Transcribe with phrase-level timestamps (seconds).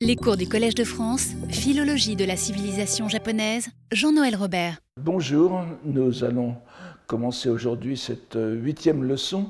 [0.00, 4.78] Les cours du Collège de France, Philologie de la civilisation japonaise, Jean-Noël Robert.
[5.00, 6.54] Bonjour, nous allons
[7.08, 9.48] commencer aujourd'hui cette euh, huitième leçon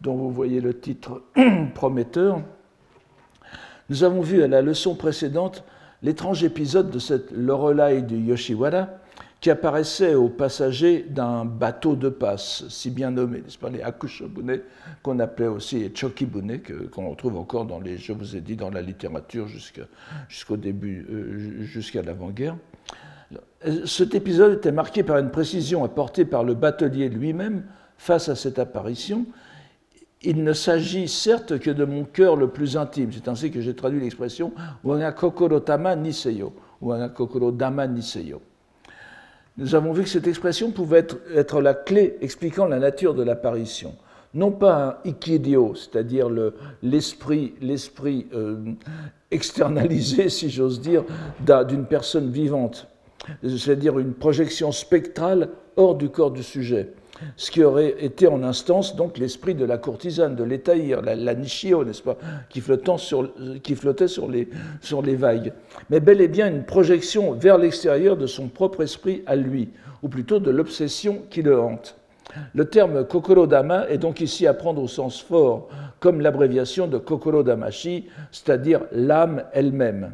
[0.00, 1.24] dont vous voyez le titre
[1.74, 2.40] prometteur.
[3.90, 5.64] Nous avons vu à la leçon précédente
[6.04, 8.90] l'étrange épisode de cette Lorelai du Yoshiwara
[9.40, 14.60] qui apparaissait aux passagers d'un bateau de passe, si bien nommé, n'est-ce pas, les Akushobune,
[15.02, 18.70] qu'on appelait aussi les Chokibune, qu'on retrouve encore dans les, je vous ai dit, dans
[18.70, 22.56] la littérature jusqu'au début, euh, jusqu'à l'avant-guerre.
[23.84, 27.64] Cet épisode était marqué par une précision apportée par le batelier lui-même
[27.96, 29.26] face à cette apparition.
[30.22, 33.10] Il ne s'agit certes que de mon cœur le plus intime.
[33.12, 38.40] C'est ainsi que j'ai traduit l'expression Wana kokoro tama niseyo, Wana kokoro dama niseyo.
[39.58, 41.04] Nous avons vu que cette expression pouvait
[41.34, 43.96] être, la clé expliquant la nature de l'apparition.
[44.32, 46.28] Non pas un ikidio, c'est-à-dire
[46.80, 47.54] l'esprit
[48.32, 48.56] euh,
[49.32, 51.04] externalisé, si j'ose dire,
[51.66, 52.86] d'une personne vivante,
[53.42, 56.92] c'est-à-dire une projection spectrale hors du corps du sujet,
[57.36, 61.84] ce qui aurait été en instance donc l'esprit de la courtisane, de l'étaïr, la, nishio,
[61.84, 62.16] n'est-ce pas,
[62.48, 62.98] qui, flottait
[64.08, 64.48] sur les,
[64.80, 65.52] sur les vagues,
[65.90, 69.70] mais bel et bien une projection vers l'extérieur de son propre esprit à lui,
[70.02, 71.96] ou plutôt de l'obsession qui le hante.
[72.54, 75.68] Le terme kokoro-dama est donc ici à prendre au sens fort,
[76.00, 80.12] comme l'abréviation de kokoro-damashi, c'est-à-dire l'âme elle-même.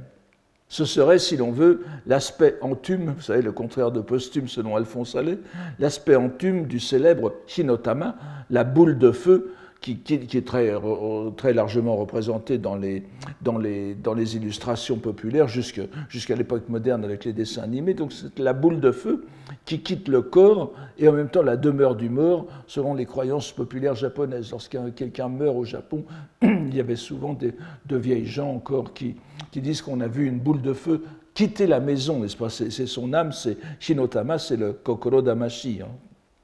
[0.68, 5.14] Ce serait, si l'on veut, l'aspect entume, vous savez, le contraire de posthume selon Alphonse
[5.14, 5.38] Allais,
[5.78, 8.16] l'aspect entume du célèbre Hinotama,
[8.50, 10.00] la boule de feu qui,
[10.32, 13.02] est très, largement représenté dans les,
[13.42, 17.92] dans les, dans les illustrations populaires jusqu'à l'époque moderne avec les dessins animés.
[17.92, 19.26] Donc c'est la boule de feu
[19.64, 23.50] qui quitte le corps et en même temps la demeure du mort selon les croyances
[23.52, 24.50] populaires japonaises.
[24.50, 26.04] Lorsqu'un quelqu'un meurt au Japon,
[26.42, 27.54] il y avait souvent des,
[27.86, 29.16] de vieilles gens encore qui,
[29.54, 32.50] disent qu'on a vu une boule de feu quitter la maison, n'est-ce pas?
[32.50, 35.80] C'est son âme, c'est Shinotama, c'est le Kokoro Damashi.
[35.82, 35.88] Hein.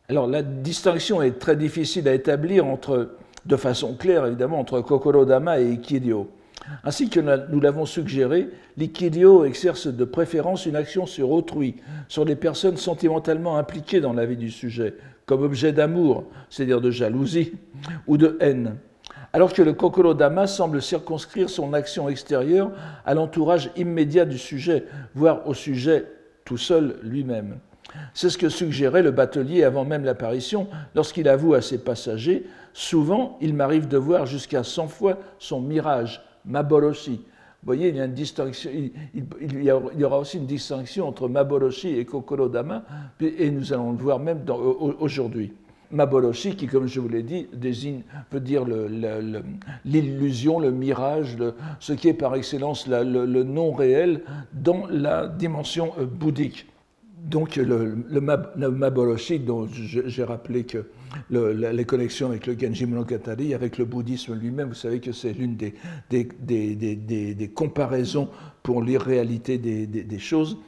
[0.09, 3.11] Alors la distinction est très difficile à établir entre
[3.47, 6.29] de façon claire évidemment entre Kokoro-dama et Ikidio.
[6.85, 11.77] Ainsi que nous l'avons suggéré, l'Ikidio exerce de préférence une action sur autrui,
[12.09, 14.95] sur les personnes sentimentalement impliquées dans la vie du sujet,
[15.27, 17.55] comme objet d'amour, c'est-à-dire de jalousie
[18.07, 18.77] ou de haine,
[19.33, 22.73] alors que le Kokoro-dama semble circonscrire son action extérieure
[23.07, 24.85] à l'entourage immédiat du sujet,
[25.15, 26.07] voire au sujet
[26.45, 27.59] tout seul lui-même.
[28.15, 33.37] C'est ce que suggérait le batelier avant même l'apparition, lorsqu'il avoue à ses passagers Souvent,
[33.41, 37.23] il m'arrive de voir jusqu'à 100 fois son mirage, Maboroshi.
[37.63, 42.85] Vous voyez, il y, aura aussi une distinction entre Maboroshi et Kokoro-dama,
[43.21, 44.45] et nous allons le voir même
[44.99, 45.53] aujourd'hui.
[45.91, 48.03] Maboroshi, qui, comme je vous l'ai dit, désigne,
[48.33, 48.65] veut dire
[49.85, 51.37] l'illusion, le, mirage,
[51.81, 54.23] ce qui est par excellence le non réel
[54.55, 56.67] dans la dimension euh, bouddhique
[57.23, 58.21] donc le, le,
[58.71, 60.87] Maboroshi, dont j'ai rappelé que
[61.31, 65.57] les connexions avec le Genji Monogatari, avec le bouddhisme lui-même, vous savez que c'est l'une
[65.57, 65.75] des,
[66.11, 68.29] des, comparaisons
[68.63, 70.59] pour l'irréalité des, choses.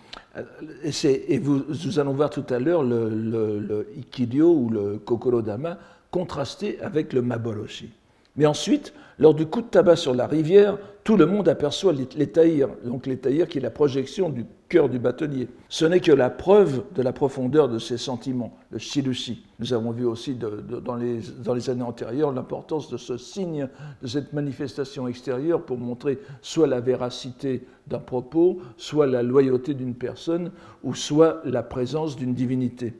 [0.84, 5.78] Et, vous, nous allons voir tout à l'heure le, le, Ikidio ou le Kokoro-dama
[6.10, 7.90] contrasté avec le Maboroshi.
[8.36, 12.68] Mais ensuite, lors du coup de tabac sur la rivière, tout le monde aperçoit l'étaïr,
[12.84, 14.44] donc l'étaïr qui est la projection du
[14.80, 15.48] du batelier.
[15.68, 19.44] Ce n'est que la preuve de la profondeur de ses sentiments, le shirushi.
[19.58, 23.68] Nous avons vu aussi dans, les, dans, les, années antérieures l'importance de ce signe,
[24.00, 29.94] de cette manifestation extérieure pour montrer soit la véracité d'un propos, soit la loyauté d'une
[29.94, 30.50] personne,
[30.82, 32.94] ou soit la présence d'une divinité.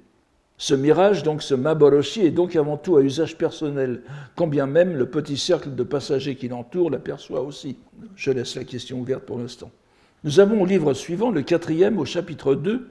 [0.58, 4.02] Ce mirage, donc ce Maboroshi, est donc avant tout à usage personnel,
[4.36, 7.78] quand bien même le petit cercle de passagers qui l'entoure l'aperçoit aussi.
[8.14, 9.70] Je laisse la question ouverte pour l'instant.
[10.24, 12.88] Nous avons au livre suivant, le quatrième, au chapitre 2,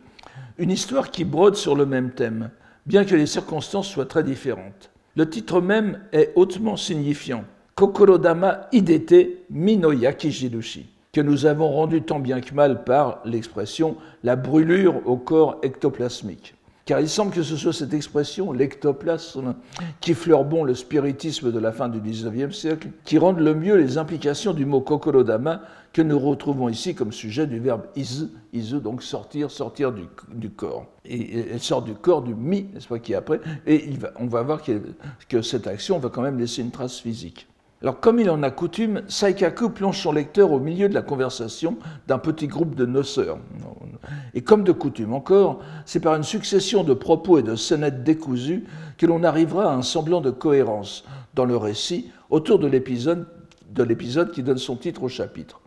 [0.57, 2.49] une histoire qui brode sur le même thème,
[2.85, 4.91] bien que les circonstances soient très différentes.
[5.15, 7.45] Le titre même est hautement signifiant.
[7.75, 14.35] Kokorodama Idete Minoyaki Jirushi, que nous avons rendu tant bien que mal par l'expression la
[14.35, 16.55] brûlure au corps ectoplasmique
[16.85, 19.55] car il semble que ce soit cette expression, l'ectoplasme,
[19.99, 23.75] qui fleure bon le spiritisme de la fin du XIXe siècle, qui rende le mieux
[23.75, 25.61] les implications du mot kokorodama
[25.93, 30.85] que nous retrouvons ici comme sujet du verbe izu, izu donc sortir, sortir du, corps.
[31.05, 34.41] Et elle sort du corps du mi, n'est-ce pas, qui est après, et on va
[34.41, 37.47] voir que cette action va quand même laisser une trace physique.
[37.81, 41.77] Alors, comme il en a coutume, Saikaku plonge son lecteur au milieu de la conversation
[42.07, 43.39] d'un petit groupe de noceurs.
[44.35, 48.65] Et comme de coutume encore, c'est par une succession de propos et de scénettes décousues
[48.99, 53.25] que l'on arrivera à un semblant de cohérence dans le récit autour de l'épisode
[54.31, 55.59] qui donne son titre au chapitre.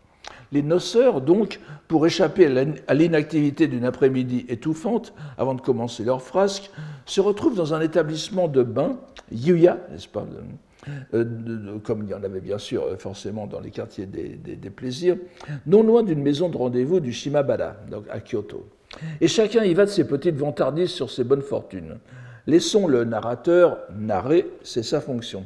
[0.53, 1.59] Les noceurs, donc,
[1.89, 2.47] pour échapper
[2.87, 6.71] à l'inactivité d'une après-midi étouffante, avant de commencer leur frasque,
[7.07, 8.99] se retrouvent dans un établissement de bain,
[9.33, 10.25] Yuya, n'est-ce pas?
[11.15, 15.17] Euh, comme il y en avait bien sûr euh, forcément dans les quartiers des, plaisirs,
[15.67, 18.67] non loin d'une maison de rendez-vous du Shimabara, donc à Kyoto.
[19.21, 21.99] Et chacun y va de ses petites vantardises sur ses bonnes fortunes.
[22.47, 25.45] Laissons le narrateur narrer, c'est sa fonction.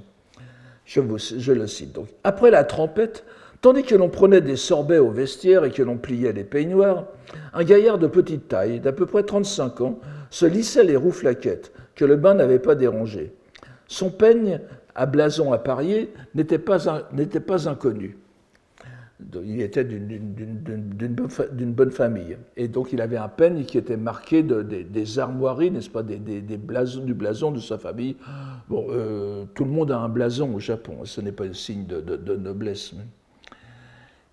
[0.84, 1.00] Je,
[1.38, 2.08] je le cite donc.
[2.24, 3.24] Après la trompette,
[3.60, 7.06] Tandis que l'on prenait des sorbets au vestiaire et que l'on pliait les peignoirs,
[7.52, 9.98] un gaillard de petite taille, d'à peu près 35 ans,
[10.30, 13.32] se lissait les rouflaquettes, que le bain n'avait pas dérangées.
[13.88, 14.60] Son peigne,
[14.98, 18.18] à blason à parier, n'était pas, pas inconnu.
[19.44, 22.36] Il était d'une bonne famille.
[22.56, 26.18] Et donc il avait un peigne qui était marqué de, des, armoiries, n'est-ce pas, des,
[26.56, 28.16] blasons, du blason de sa famille.
[28.68, 31.86] Bon, euh, tout le monde a un blason au Japon, ce n'est pas un signe
[31.86, 32.94] de, noblesse.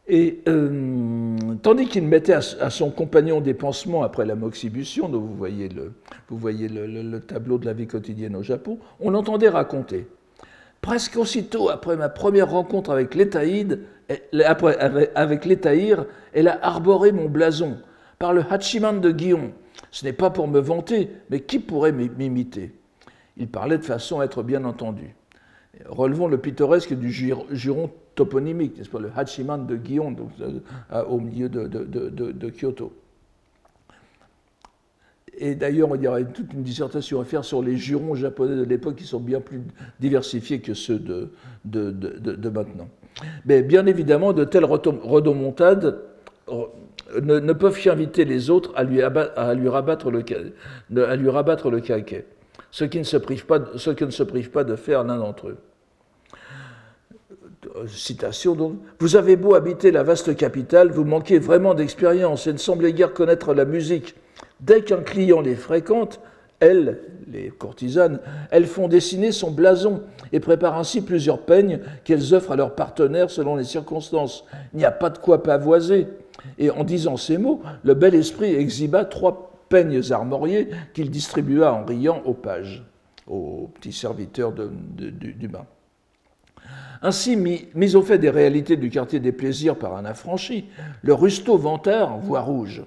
[0.07, 5.35] Et euh, tandis qu'il mettait à, son compagnon des pansements après la moxibution, dont vous
[5.35, 5.93] voyez, le,
[6.29, 10.07] vous voyez le, tableau de la vie quotidienne au Japon, on l'entendait raconter.
[10.85, 13.79] Presque aussitôt après ma première rencontre avec l'Étaïde,
[15.15, 17.79] avec l'Étaïr, elle a arboré mon blason
[18.19, 19.51] par le Hachiman de Guillon.
[19.89, 22.71] Ce n'est pas pour me vanter, mais qui pourrait m'imiter?
[23.35, 25.15] Il parlait de façon à être bien entendu.
[25.87, 31.49] Relevons le pittoresque du juron toponymique, n'est-ce pas, le Hachiman de Guillon, euh, au milieu
[31.49, 32.93] de, Kyoto.
[35.37, 38.63] Et d'ailleurs, il y aurait toute une dissertation à faire sur les jurons japonais de
[38.63, 39.61] l'époque qui sont bien plus
[39.99, 41.31] diversifiés que ceux de,
[41.65, 42.87] de, maintenant.
[43.45, 45.99] Mais bien évidemment, de telles rodomontades
[46.49, 46.65] euh,
[47.21, 50.23] ne, peuvent qu'inviter les autres à lui, à lui, rabattre le,
[51.03, 52.25] à lui rabattre le caquet,
[52.71, 55.17] ce qui ne se prive pas, ce qui ne se prive pas de faire l'un
[55.17, 55.57] d'entre eux.
[57.75, 62.53] Euh, citation donc, Vous avez beau habiter la vaste capitale, vous manquez vraiment d'expérience et
[62.53, 64.15] ne semblez guère connaître la musique.
[64.61, 66.19] Dès qu'un client les fréquente,
[66.59, 66.99] elles,
[67.31, 68.19] les courtisanes,
[68.51, 73.29] elles font dessiner son blason et préparent ainsi plusieurs peignes qu'elles offrent à leurs partenaires
[73.29, 74.45] selon les circonstances.
[74.73, 76.07] Il n'y a pas de quoi pavoiser.
[76.57, 81.83] Et en disant ces mots, le bel esprit exhiba trois peignes armoriés qu'il distribua en
[81.83, 82.83] riant aux pages,
[83.27, 85.65] aux petits serviteurs du bain.
[87.01, 90.65] Ainsi, mis, au fait des réalités du quartier des plaisirs par un affranchi,
[91.01, 92.83] le rusto vantard voit rouge.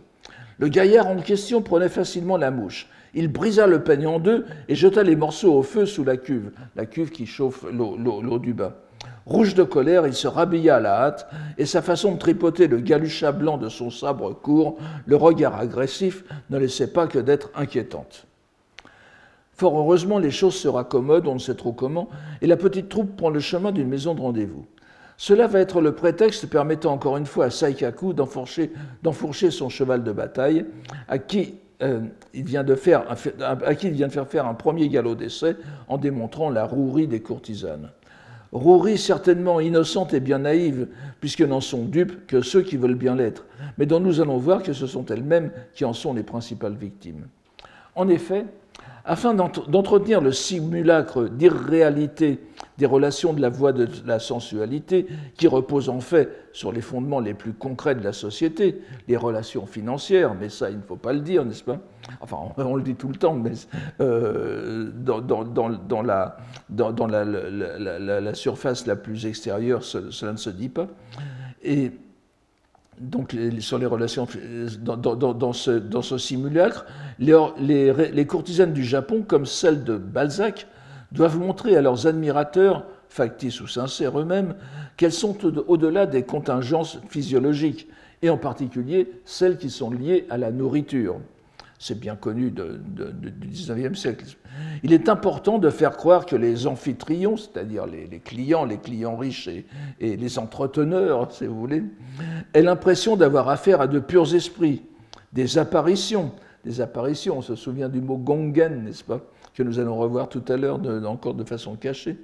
[0.59, 2.89] Le gaillard en question prenait facilement la mouche.
[3.15, 6.51] Il brisa le peigne en deux et jeta les morceaux au feu sous la cuve,
[6.77, 8.75] la cuve qui chauffe l'eau du bain.
[9.25, 11.29] Rouge de colère, il se rhabilla à la hâte,
[11.59, 16.25] et sa façon de tripoter le galuchat blanc de son sabre court, le regard agressif,
[16.51, 18.27] ne laissait pas que d'être inquiétante.
[19.53, 22.09] Fort heureusement, les choses se raccommodent, on ne sait trop comment,
[22.41, 24.65] et la petite troupe prend le chemin d'une maison de rendez-vous.
[25.21, 30.13] Cela va être le prétexte permettant encore une fois à Saikaku d'enfourcher son cheval de
[30.13, 30.65] bataille,
[31.09, 33.05] à qui, euh, il vient de faire,
[33.41, 35.57] à qui il vient de faire faire un premier galop d'essai
[35.89, 37.91] en démontrant la rouerie des courtisanes.
[38.53, 40.87] Rouerie certainement innocente et bien naïve,
[41.19, 43.45] puisque n'en sont dupes que ceux qui veulent bien l'être,
[43.77, 47.27] mais dont nous allons voir que ce sont elles-mêmes qui en sont les principales victimes.
[47.97, 48.45] En effet,
[49.05, 52.39] afin d'entretenir le simulacre d'irréalité
[52.79, 57.19] des relations de la voie de la sensualité, qui repose en fait sur les fondements
[57.19, 61.13] les plus concrets de la société, les relations financières, mais ça, il ne faut pas
[61.13, 61.81] le dire, n'est-ce pas?
[62.21, 63.53] Enfin, on, le dit tout le temps, mais
[63.99, 65.21] dans,
[67.07, 70.87] la, surface la plus extérieure, cela ne se dit pas.
[71.63, 71.91] Et
[73.01, 74.27] donc sur les relations
[74.81, 76.87] dans, ce, simulacre,
[77.19, 80.67] les, courtisanes du Japon, comme celles de Balzac,
[81.13, 84.55] doivent montrer à leurs admirateurs, factices ou sincères eux-mêmes,
[84.97, 87.89] qu'elles sont au-delà des contingences physiologiques,
[88.23, 91.21] et en particulier celles qui sont liées à la nourriture
[91.79, 94.25] c'est bien connu du XIXe siècle.
[94.83, 99.49] Il est important de faire croire que les amphitrions, c'est-à-dire les, clients, les clients riches
[99.49, 101.85] et, les entreteneurs, si vous voulez,
[102.53, 104.83] aient l'impression d'avoir affaire à de purs esprits,
[105.33, 106.33] des apparitions.
[106.65, 109.21] Des apparitions, on se souvient du mot gongen, n'est-ce pas?
[109.59, 112.17] Que nous allons revoir tout à l'heure encore de façon cachée,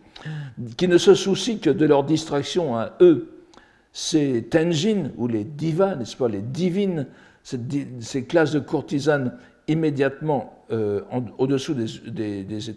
[0.76, 3.29] qui ne se soucient que de leur distraction à eux.
[3.93, 7.09] Ces tenjin, ou les divas, n'est-ce pas, les divines,
[7.43, 9.37] ces classes de courtisanes
[9.67, 11.00] immédiatement euh,
[11.38, 12.71] au-dessous des, des,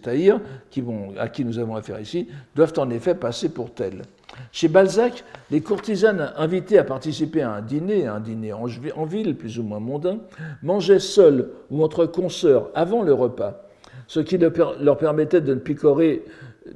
[1.19, 4.01] à qui nous avons affaire ici, doivent en effet passer pour telles.
[4.51, 9.35] Chez Balzac, les courtisanes invitées à participer à un dîner, un dîner en, en ville,
[9.35, 10.17] plus ou moins mondain,
[10.63, 13.66] mangeaient seules ou entre consoeurs avant le repas,
[14.07, 16.23] ce qui leur permettait de ne picorer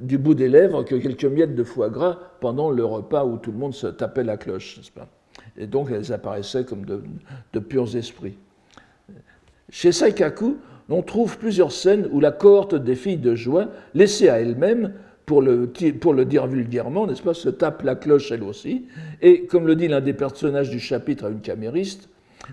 [0.00, 3.52] du bout des lèvres que quelques miettes de foie gras pendant le repas où tout
[3.52, 5.08] le monde se tapait la cloche, pas?
[5.56, 8.36] Et donc elles apparaissaient comme de, purs esprits.
[9.70, 10.56] Chez Saikaku,
[10.88, 14.92] on trouve plusieurs scènes où la cohorte des filles de joie, laissée à elle-même,
[15.24, 18.86] pour le, pour le dire vulgairement, n'est-ce pas, se tape la cloche elle aussi.
[19.22, 22.08] Et comme le dit l'un des personnages du chapitre à une camériste,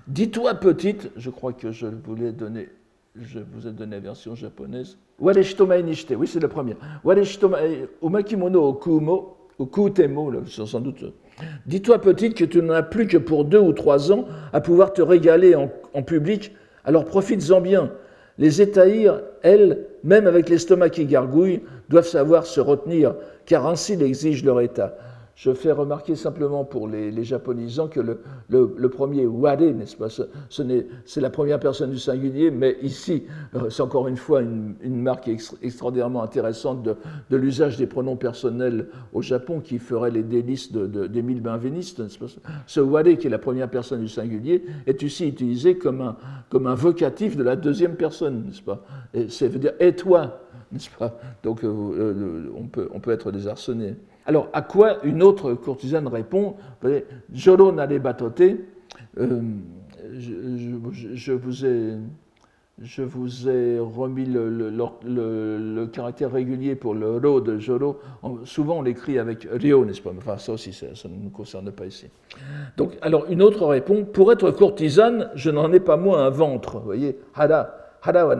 [0.07, 2.69] dis-toi petite, je crois que je voulais donner,
[3.15, 4.97] je vous ai donné la version japonaise.
[5.19, 6.75] Wareshitomae nishite, oui c'est le premier.
[7.03, 11.13] Wareshitomae umakimono okumo, okutemo, sans doute.
[11.65, 14.93] Dis-toi petite que tu n'en as plus que pour deux ou trois ans à pouvoir
[14.93, 16.53] te régaler en, en public,
[16.85, 17.91] alors profites-en bien.
[18.37, 24.45] Les étahirs, elles, même avec l'estomac qui gargouille, doivent savoir se retenir, car ainsi l'exige
[24.45, 24.95] leur état.
[25.39, 30.09] Je fais remarquer simplement pour les, japonisants que le, premier ware, n'est-ce pas,
[30.49, 33.23] c'est la première personne du singulier, mais ici,
[33.55, 35.29] euh, c'est encore une fois une, marque
[35.61, 41.43] extraordinairement intéressante de, l'usage des pronoms personnels au Japon qui ferait les délices d'Émile de,
[41.43, 42.03] Benveniste.
[42.67, 46.17] Ce ware, qui est la première personne du singulier, est ici utilisé comme un,
[46.49, 48.83] comme un vocatif de la deuxième personne, n'est-ce pas
[49.29, 51.17] Ça veut dire et toi, n'est-ce pas?
[51.43, 53.95] Donc euh, on, peut, on peut être désarçonné.
[54.25, 56.55] Alors, à quoi une autre courtisane répond
[57.33, 58.41] Jolo n'allez batote,
[59.17, 59.41] euh,
[60.17, 61.97] je, vous ai,
[62.79, 67.99] je vous ai remis le, caractère régulier pour le ro de Jolo.
[68.43, 70.11] Souvent, on l'écrit avec rio, n'est-ce pas?
[70.15, 72.05] Enfin, ça aussi, ça, ne nous concerne pas ici.
[72.77, 76.77] Donc, alors, une autre répond Pour être courtisane, je n'en ai pas moins un ventre.
[76.77, 77.69] Vous voyez Hara,
[78.03, 78.35] hara wa.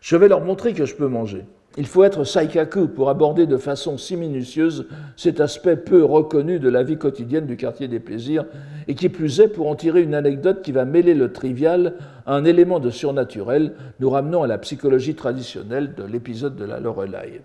[0.00, 1.44] Je vais leur montrer que je peux manger.
[1.78, 6.70] Il faut être saikaku pour aborder de façon si minutieuse cet aspect peu reconnu de
[6.70, 8.46] la vie quotidienne du quartier des plaisirs,
[8.88, 12.34] et qui plus est pour en tirer une anecdote qui va mêler le trivial à
[12.34, 17.42] un élément de surnaturel, nous ramenant à la psychologie traditionnelle de l'épisode de la Lorelai.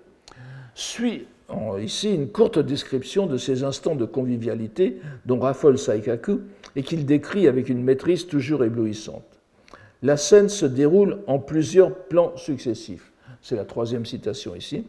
[0.75, 1.25] Suit
[1.81, 6.39] ici une courte description de ces instants de convivialité dont raffole Saikaku
[6.77, 9.30] et qu'il décrit avec une maîtrise toujours éblouissante.
[10.01, 14.85] La scène se déroule en plusieurs plans successifs c'est la troisième citation ici,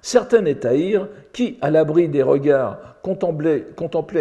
[0.00, 3.66] certains étahirs qui, à l'abri des regards, contemplaient,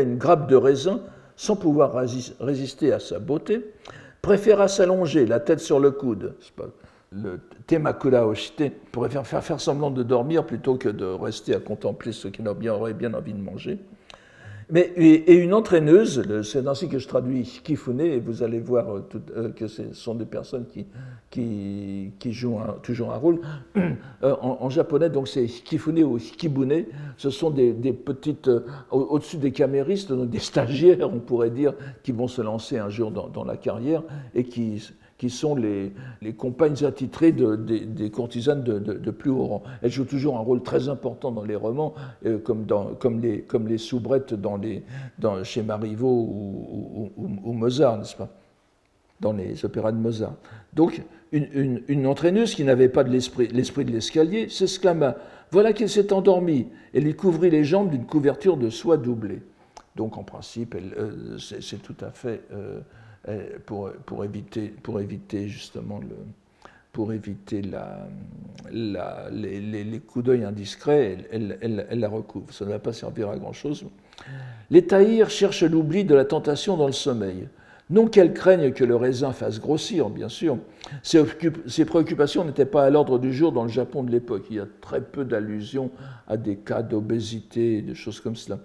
[0.04, 1.02] une grappe de raisin
[1.38, 1.94] sans pouvoir
[2.40, 3.74] résister à sa beauté,
[4.22, 6.36] préféra s'allonger, la tête sur le coude.
[7.12, 12.28] Le temakura oshite pourrait faire, semblant de dormir plutôt que de rester à contempler ce
[12.28, 13.80] qu'il aurait bien envie de manger.
[14.72, 19.02] Mais, et, une entraîneuse, c'est ainsi que je traduis Kifune, et vous allez voir euh,
[19.36, 20.66] euh, que ce sont des personnes
[21.30, 23.42] qui, jouent toujours un rôle.
[24.24, 26.86] Euh, en, japonais, donc c'est Kifune ou Kibune,
[27.18, 28.50] ce sont des, petites,
[28.90, 33.12] au-dessus des caméristes, donc des stagiaires, on pourrait dire, qui vont se lancer un jour
[33.12, 34.02] dans, dans la carrière
[34.34, 34.82] et qui
[35.18, 35.94] qui sont les,
[36.38, 39.64] compagnes attitrées des, courtisanes de, plus haut rang.
[39.82, 41.94] Elles jouent toujours un rôle très important dans les romans,
[42.26, 44.36] euh, comme, les, comme les soubrettes
[45.44, 48.30] chez Marivaux ou, ou, Mozart, n'est-ce pas?
[49.22, 50.34] Dans les opéras de Mozart.
[50.74, 55.16] Donc, une, entraîneuse qui n'avait pas l'esprit de l'escalier s'exclama
[55.52, 59.42] Voilà qu'il s'est endormi et lui couvrit les jambes d'une couverture de soie doublée.
[59.96, 62.42] Donc, en principe, euh, c'est tout à fait.
[62.52, 62.82] Euh,
[63.66, 66.00] pour, pour, éviter, pour éviter justement
[66.96, 67.62] pour éviter
[68.72, 72.54] les, coups d'œil indiscrets, elle, la recouvre.
[72.54, 73.84] Ça ne va pas servir à grand-chose.
[74.70, 77.50] Les taïrs cherchent l'oubli de la tentation dans le sommeil.
[77.90, 80.58] Non qu'elles craignent que le raisin fasse grossir, bien sûr.
[81.04, 81.22] Ces,
[81.68, 84.46] ces préoccupations n'étaient pas à l'ordre du jour dans le Japon de l'époque.
[84.50, 85.92] Il y a très peu d'allusions
[86.30, 88.58] à des cas d'obésité, des choses comme cela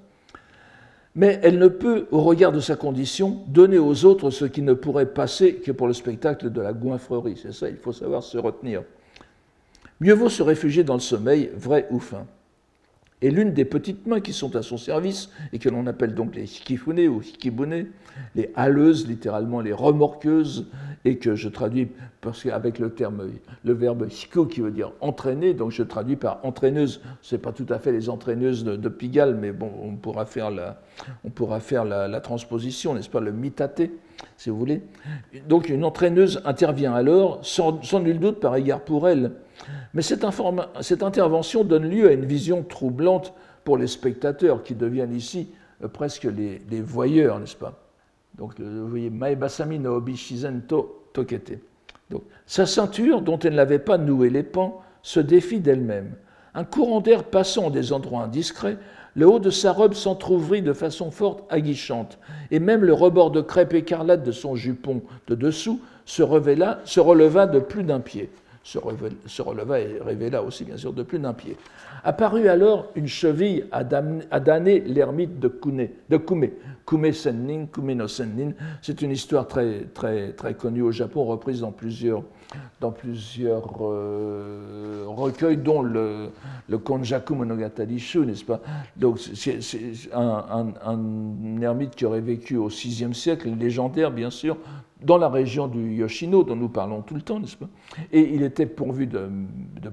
[1.14, 4.74] mais elle ne peut, au regard de sa condition, donner aux autres ce qui ne
[4.74, 7.38] pourrait passer que pour le spectacle de la goinfrerie.
[7.40, 8.82] C'est ça, il faut savoir se retenir.
[10.00, 12.26] Mieux vaut se réfugier dans le sommeil, vrai ou fin.
[13.22, 16.34] Et l'une des petites mains qui sont à son service, et que l'on appelle donc
[16.34, 17.86] les hikifune ou hikibune,
[18.34, 20.66] les haleuses, littéralement les remorqueuses,
[21.04, 21.88] et que je traduis
[22.20, 23.30] parce qu'avec le terme,
[23.64, 27.00] le verbe hiko qui veut dire entraîner, donc je traduis par entraîneuse.
[27.22, 30.50] Ce n'est pas tout à fait les entraîneuses de, Pigalle, mais bon, on pourra faire
[30.50, 30.80] la,
[31.24, 33.92] on pourra faire la, transposition, n'est-ce pas, le mitaté,
[34.36, 34.82] si vous voulez.
[35.48, 39.32] Donc une entraîneuse intervient alors, sans nul doute par égard pour elle,
[39.94, 45.48] mais cette, intervention donne lieu à une vision troublante pour les spectateurs qui deviennent ici
[45.82, 47.78] euh, presque les, voyeurs, n'est-ce pas?
[48.38, 50.00] Donc, euh, vous voyez, Maebasami no
[51.12, 51.58] tokete.
[52.46, 56.14] Sa ceinture, dont elle n'avait pas noué les pans, se défie d'elle-même.
[56.54, 58.76] Un courant d'air passant des endroits indiscrets,
[59.14, 62.18] le haut de sa robe s'entr'ouvrit de façon forte aguichante,
[62.50, 67.60] et même le rebord de crêpe écarlate de son jupon de dessous se releva de
[67.60, 68.30] plus d'un pied
[68.62, 68.78] se,
[69.42, 71.56] releva et révéla aussi, bien sûr, de plus d'un pied.
[72.04, 76.48] Apparut alors une cheville à, damner l'ermite de, Kune, de Kume.
[76.86, 78.52] Kume Sennin, Kume no Sennin.
[78.82, 82.22] C'est une histoire très, très, très connue au Japon, reprise dans plusieurs,
[82.80, 86.30] dans plusieurs euh, recueils, dont le,
[86.68, 88.60] le Konjaku Monogatari Shu, n'est-ce pas?
[88.96, 89.58] Donc, c'est
[90.12, 94.56] un, un, ermite qui aurait vécu au VIe siècle, légendaire, bien sûr,
[95.02, 97.68] dans la région du Yoshino, dont nous parlons tout le temps, n'est-ce pas?
[98.12, 99.28] Et il était pourvu de,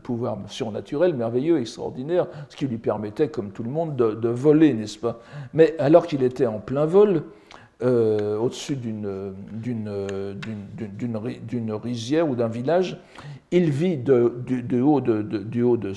[0.02, 5.00] pouvoirs surnaturels, merveilleux, extraordinaires, ce qui lui permettait, comme tout le monde, de, voler, n'est-ce
[5.00, 5.20] pas?
[5.54, 7.24] Mais alors qu'il était en plein vol,
[7.84, 9.06] euh, au-dessus d'une
[11.84, 12.98] rizière ou d'un village,
[13.52, 14.12] il vit du,
[14.82, 15.94] haut, du haut de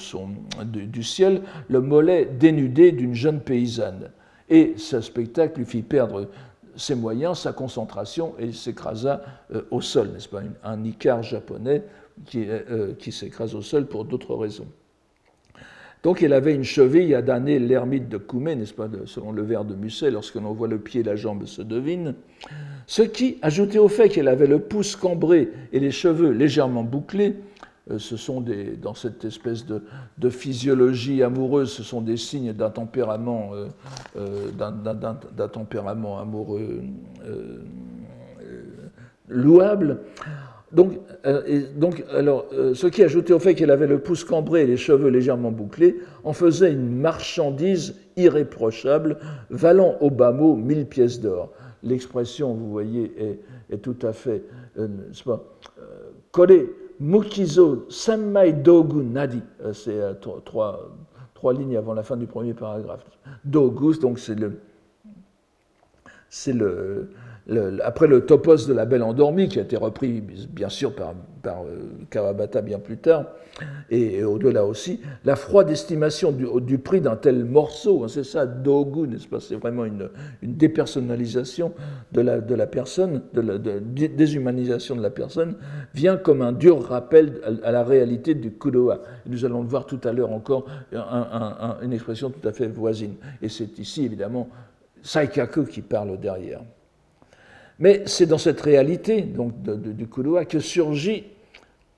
[0.62, 4.10] du ciel le mollet dénudé d'une jeune paysanne.
[4.50, 6.28] Et ce spectacle lui fit perdre
[6.76, 9.22] ses moyens, sa concentration, et s'écrasa
[9.54, 10.42] euh, au sol, n'est-ce pas?
[10.64, 11.84] Un Icar japonais
[12.26, 14.66] qui, euh, qui s'écrase au sol pour d'autres raisons.
[16.02, 19.64] Donc il avait une cheville à damner l'ermite de Koumé, n'est-ce pas, selon le vers
[19.64, 22.14] de Musset, lorsque l'on voit le pied et la jambe se devine.
[22.86, 27.36] Ce qui, ajouté au fait qu'elle avait le pouce cambré et les cheveux légèrement bouclés,
[27.98, 33.50] ce sont des, dans cette espèce de, physiologie amoureuse, ce sont des signes d'un tempérament,
[33.54, 33.68] euh,
[34.16, 36.82] euh, d'un tempérament amoureux
[39.28, 39.98] louable.
[40.72, 41.00] Donc,
[42.14, 45.50] alors, ce qui, ajouté au fait qu'elle avait le pouce cambré et les cheveux légèrement
[45.50, 49.18] bouclés, en faisait une marchandise irréprochable,
[49.50, 51.50] valant au bas mot mille pièces d'or.
[51.82, 53.38] L'expression, vous voyez,
[53.70, 54.44] est, tout à fait,
[56.30, 56.68] collée
[57.00, 59.42] Mukizo Sammai Dogu Nadi.
[59.64, 60.92] Euh, c'est euh, trois,
[61.54, 63.04] lignes avant la fin du premier paragraphe.
[63.44, 64.18] Dogu, donc.
[66.32, 67.10] C'est le,
[67.82, 71.14] après le topos de la Belle Endormie, qui a été repris bien sûr par,
[71.46, 71.78] euh,
[72.10, 73.26] Kawabata bien plus tard,
[73.90, 79.08] et, au-delà aussi, la froide estimation du, prix d'un tel morceau, hein, c'est ça, dogu,
[79.08, 80.08] n'est-ce pas C'est vraiment une,
[80.42, 81.72] dépersonnalisation
[82.12, 85.56] de la, personne, de déshumanisation de la personne,
[85.94, 89.00] vient comme un dur rappel à, la réalité du kudoa.
[89.26, 93.14] Nous allons le voir tout à l'heure encore, une expression tout à fait voisine.
[93.42, 94.48] Et c'est ici, évidemment,
[95.02, 96.60] Saikaku qui parle derrière.
[97.80, 101.24] Mais c'est dans cette réalité donc, du Kudoa que surgit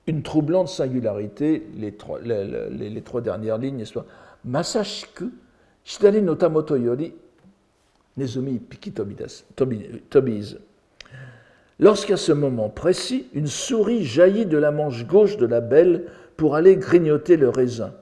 [0.06, 4.06] une troublante singularité, les trois, dernières lignes, soit
[4.44, 5.30] Masashiku,
[5.84, 7.12] Shitari no Tamoto yori,
[8.16, 8.60] Nezumi
[8.94, 10.58] Tobiz.
[11.80, 16.54] Lorsqu'à ce moment précis, une souris jaillit de la manche gauche de la belle pour
[16.54, 17.92] aller grignoter le raisin.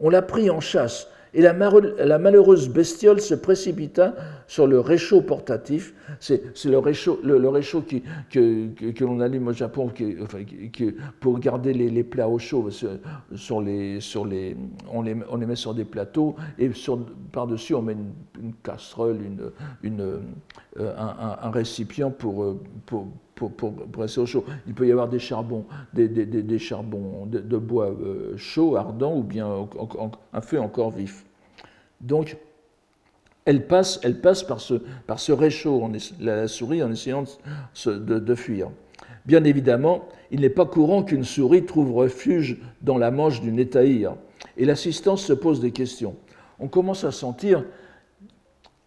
[0.00, 4.14] On l'a pris en chasse et la, malheureuse bestiole se précipita
[4.46, 5.92] sur le réchaud portatif.
[6.18, 7.20] C'est le réchaud,
[8.30, 9.92] que, l'on allume au Japon
[11.20, 12.70] pour garder les, plats au chaud.
[13.50, 16.70] On, les, met sur des plateaux et
[17.32, 17.96] par-dessus on met
[18.40, 19.18] une, casserole,
[19.84, 20.20] euh,
[20.96, 24.44] un, récipient pour, pour, pour, pour, rester au chaud.
[24.66, 29.46] Il peut y avoir des charbons, des, charbons de, bois euh, chaud, ardent, ou bien
[30.32, 31.24] un feu encore vif.
[32.00, 32.38] Donc,
[33.44, 34.74] elle passe, elle passe par, ce,
[35.06, 37.24] par ce réchaud, la souris, en essayant
[37.86, 38.70] de, fuir.
[39.26, 44.16] Bien évidemment, il n'est pas courant qu'une souris trouve refuge dans la manche d'une étaïre,
[44.56, 46.16] et l'assistance se pose des questions.
[46.58, 47.64] On commence à sentir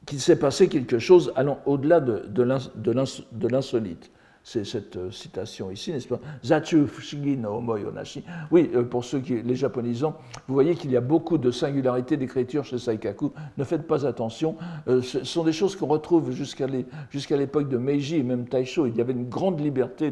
[0.07, 4.11] qu'il s'est passé quelque chose allant au-delà de l'insolite
[4.43, 6.19] c'est cette euh, citation ici, n'est-ce pas?
[6.43, 8.23] Zachu Fushigi no Onashi.
[8.51, 10.15] Oui, euh, pour ceux qui, les japonisants,
[10.47, 13.31] vous voyez qu'il y a beaucoup de singularités d'écriture chez Saikaku.
[13.57, 14.55] Ne faites pas attention.
[14.87, 18.87] Euh, ce sont des choses qu'on retrouve jusqu'à l'époque de Meiji et même Taisho.
[18.87, 20.11] Il y avait une grande liberté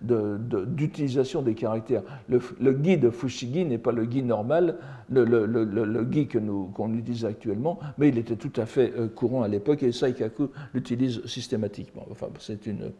[0.00, 2.02] d'utilisation de, des caractères.
[2.28, 4.78] Le, le gi de Fushigi n'est pas le gi normal,
[5.08, 8.92] le, le, le gi que nous, qu'on utilise actuellement, mais il était tout à fait
[9.14, 12.06] courant à l'époque et Saikaku l'utilise systématiquement.
[12.10, 12.92] Enfin, c'est une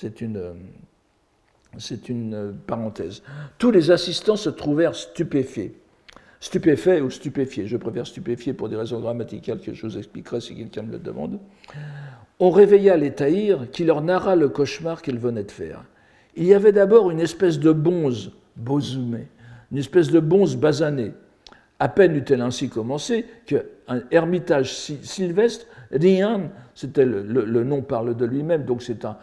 [0.00, 0.54] c'est une,
[1.76, 3.22] c'est une parenthèse.
[3.58, 5.72] Tous les assistants se trouvèrent stupéfaits.
[6.40, 10.56] Stupéfaits ou stupéfiés, je préfère stupéfiés pour des raisons grammaticales que je vous expliquerai si
[10.56, 11.38] quelqu'un me le demande.
[12.38, 15.84] On réveilla les taïrs qui leur narra le cauchemar qu'ils venaient de faire.
[16.34, 19.26] Il y avait d'abord une espèce de bonze, bozume,
[19.70, 21.12] une espèce de bonze basanée.
[21.78, 23.64] À peine eut-elle ainsi commencé qu'un
[24.10, 29.16] ermitage sylvestre Rian, c'était le, nom parle de lui-même, donc c'est un,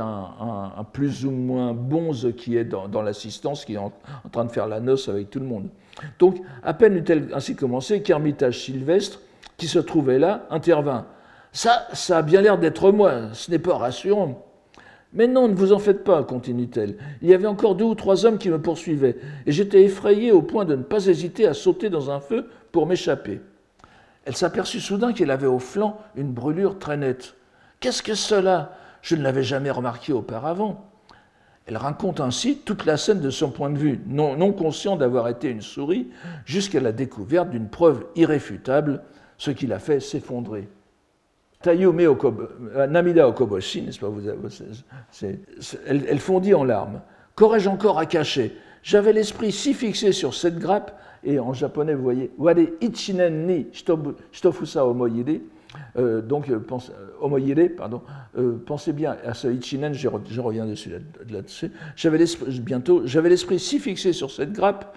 [0.00, 3.92] un, un, plus ou moins bonze qui est dans, l'assistance, qui est en,
[4.30, 5.68] train de faire la noce avec tout le monde.
[6.18, 9.20] Donc, à peine eut-elle ainsi commencé qu'Hermitage Sylvestre,
[9.56, 11.06] qui se trouvait là, intervint.
[11.50, 14.46] Ça, ça a bien l'air d'être moi, ce n'est pas rassurant.
[15.12, 16.96] Mais non, ne vous en faites pas, continue-t-elle.
[17.20, 20.40] Il y avait encore deux ou trois hommes qui me poursuivaient, et j'étais effrayée au
[20.40, 23.40] point de ne pas hésiter à sauter dans un feu pour m'échapper.
[24.24, 27.34] Elle s'aperçut soudain qu'elle avait au flanc une brûlure très nette.
[27.80, 28.72] Qu'est-ce que cela?
[29.02, 30.88] Je ne l'avais jamais remarqué auparavant.
[31.66, 35.48] Elle raconte ainsi toute la scène de son point de vue, non, conscient d'avoir été
[35.48, 36.08] une souris,
[36.44, 39.02] jusqu'à la découverte d'une preuve irréfutable,
[39.38, 40.68] ce qui l'a fait s'effondrer.
[41.62, 44.08] Tayume euh, Namida Okoboshi, n'est-ce pas?
[44.08, 44.22] Vous,
[45.86, 47.00] elle fondit en larmes.
[47.36, 48.56] Qu'aurais-je encore à cacher?
[48.82, 53.66] J'avais l'esprit si fixé sur cette grappe, et en japonais, vous voyez, Wade Ichinen ni
[53.72, 55.40] Shitofusa Omoyide,
[55.96, 56.60] euh, donc, euh,
[57.22, 58.02] euh, pardon,
[58.66, 60.90] pensez bien à ce Ichinen, je, reviens dessus
[61.30, 61.70] là-dessus.
[62.60, 64.96] bientôt, j'avais l'esprit si fixé sur cette grappe,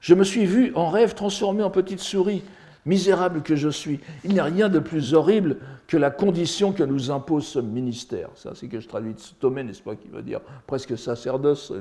[0.00, 2.42] je me suis vu en rêve transformé en petite souris,
[2.86, 4.00] misérable que je suis.
[4.24, 8.30] Il n'y a rien de plus horrible que la condition que nous impose ce ministère.
[8.34, 11.72] Ça, c'est que je traduis de Tomé, n'est-ce pas, qui veut dire presque sacerdoce,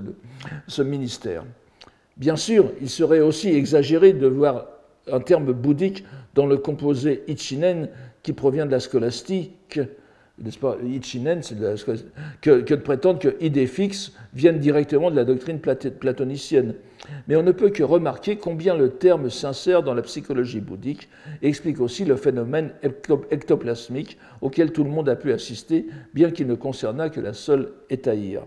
[0.68, 1.46] ce ministère.
[2.18, 4.66] Bien sûr, il serait aussi exagéré de voir
[5.12, 7.90] un terme bouddhique dans le composé Ichinen
[8.24, 9.80] qui provient de la scolastique,
[10.38, 11.42] n'est-ce pas, Ichinen,
[12.42, 16.76] que, de prétendre que idées fixes viennent directement de la doctrine platonicienne.
[17.28, 21.08] Mais on ne peut que remarquer combien le terme s'insère dans la psychologie bouddhique
[21.42, 22.72] et explique aussi le phénomène
[23.32, 27.72] ectoplasmique auquel tout le monde a pu assister, bien qu'il ne concernât que la seule
[27.90, 28.42] étaïr.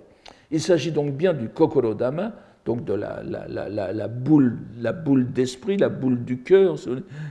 [0.51, 5.89] Il s'agit donc bien du kokorodama, donc de la, la, boule, la boule d'esprit, la
[5.89, 6.77] boule du cœur,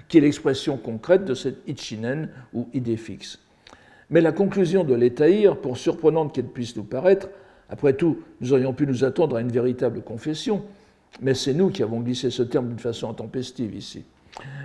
[0.08, 3.40] qui est l'expression concrète de cette ichinen ou idée fixe.
[4.10, 7.30] Mais la conclusion de l'étaïr, pour surprenante qu'elle puisse nous paraître,
[7.70, 10.64] après tout, nous aurions pu nous attendre à une véritable confession,
[11.22, 14.06] mais c'est nous qui avons glissé ce terme d'une façon intempestive ici,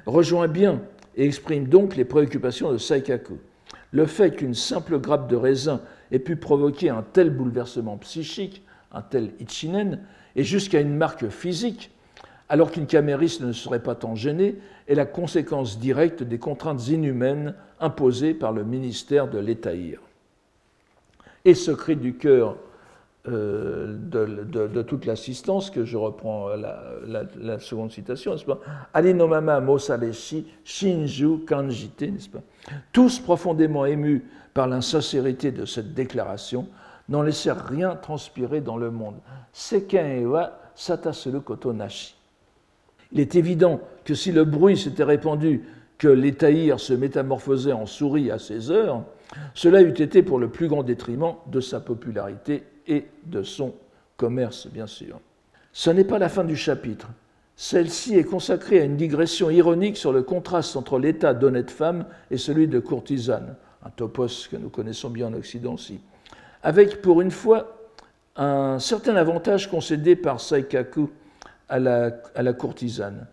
[0.07, 0.83] rejoint bien
[1.17, 3.39] et exprime donc les préoccupations de Saikaku.
[3.91, 5.81] Le fait qu'une simple grappe de raisin
[6.13, 9.99] ait pu provoquer un tel bouleversement psychique, un tel ichinen,
[10.37, 11.91] et jusqu'à une marque physique,
[12.49, 14.57] alors qu'une camériste ne serait pas tant gênée,
[14.93, 20.01] est la conséquence directe des contraintes inhumaines imposées par le ministère de l'Étaïr.
[21.45, 22.57] Et ce cri du cœur
[23.29, 28.45] euh, de, toute l'assistance, que je reprends la, seconde citation, n'est-ce
[28.93, 32.43] Alinomama Mosaleshi Shinju Kanjite, n'est-ce pas?
[32.93, 36.67] Tous profondément émus par l'insincérité de cette déclaration,
[37.09, 39.17] n'en laissèrent rien transpirer dans le monde.
[39.53, 41.41] Seken ewa satasuru
[41.75, 42.15] nashi.
[43.13, 45.63] Il est évident que si le bruit s'était répandu
[45.99, 49.05] que l'Étaïr se métamorphosait en souris à ces heures,
[49.55, 53.75] cela eût été pour le plus grand détriment de sa popularité et de son
[54.17, 55.21] commerce, bien sûr.
[55.73, 57.09] Ce n'est pas la fin du chapitre.
[57.55, 62.39] Celle-ci est consacrée à une digression ironique sur le contraste entre l'état d'honnête femme et
[62.39, 66.01] celui de courtisane, un topos que nous connaissons bien en Occident aussi
[66.63, 67.79] avec pour une fois
[68.37, 71.11] un certain avantage concédé par Saikaku
[71.73, 71.79] à
[72.43, 73.27] la, courtisane.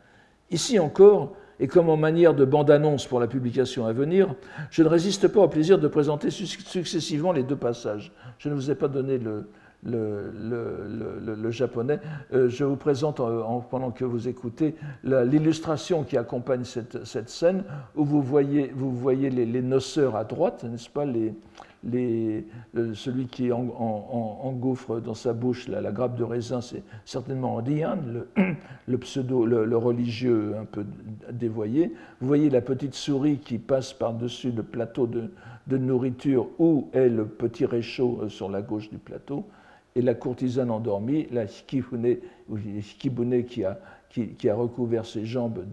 [0.49, 4.33] Ici encore, et comme en manière de bande-annonce pour la publication à venir,
[4.71, 8.13] je ne résiste pas au plaisir de présenter successivement les deux passages.
[8.37, 9.49] Je ne vous ai pas donné le,
[11.51, 11.99] japonais.
[12.33, 17.63] Euh, je vous présente, en, pendant que vous écoutez, l'illustration qui accompagne cette, scène,
[17.95, 21.33] où vous voyez, vous voyez les, les noceurs à droite, n'est-ce pas, les,
[21.83, 22.45] les,
[22.93, 28.25] celui qui engouffre dans sa bouche la, grappe de raisin, c'est certainement Diane,
[28.87, 30.85] le, pseudo, le, religieux un peu
[31.31, 31.93] dévoyé.
[32.19, 35.31] Vous voyez la petite souris qui passe par-dessus le plateau de,
[35.77, 39.45] nourriture où est le petit réchaud euh, sur la gauche du plateau,
[39.95, 42.17] et la courtisane endormie, la Shikibune,
[43.45, 45.63] qui a, recouvert ses jambes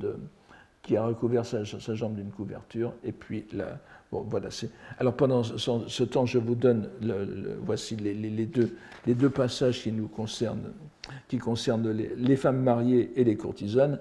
[1.42, 3.78] sa, sa jambe d'une couverture, et puis la,
[4.12, 4.48] voilà,
[4.98, 6.88] Alors pendant ce, temps, je vous donne,
[7.62, 8.14] voici les,
[8.46, 10.72] deux, les, deux, passages qui nous concernent,
[11.28, 13.98] qui concernent les, femmes mariées et les courtisanes.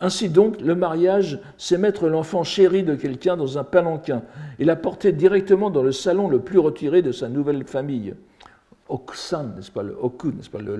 [0.00, 4.22] Ainsi donc, le mariage, c'est mettre l'enfant chéri de quelqu'un dans un palanquin
[4.60, 8.14] et la porter directement dans le salon le plus retiré de sa nouvelle famille.
[8.88, 10.70] Okusan, n'est-ce pas, le Oku, n'est-ce pas, le,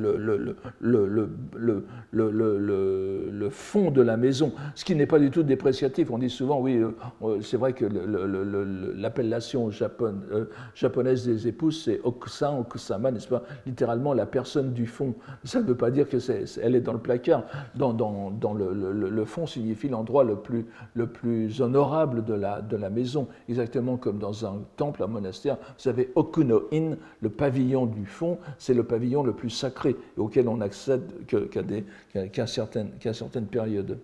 [3.50, 6.10] fond de la maison, ce qui n'est pas du tout dépréciatif.
[6.10, 6.90] On dit souvent, oui, euh,
[7.22, 7.84] euh, c'est vrai que
[8.96, 14.86] l'appellation japon, euh, japonaise des épouses, c'est Okusan, Okusama, n'est-ce pas, littéralement la personne du
[14.86, 15.14] fond.
[15.44, 17.44] Ça ne veut pas dire qu'elle est, elle est dans le placard.
[17.74, 23.28] Dans, le, fond signifie l'endroit le plus, le plus honorable de la, de la maison,
[23.48, 25.56] exactement comme dans un temple, un monastère.
[25.56, 30.60] Vous savez, Okuno-in, le pavillon du fond, c'est le pavillon le plus sacré auquel on
[30.60, 33.98] accède qu'à certaines, certaines, périodes.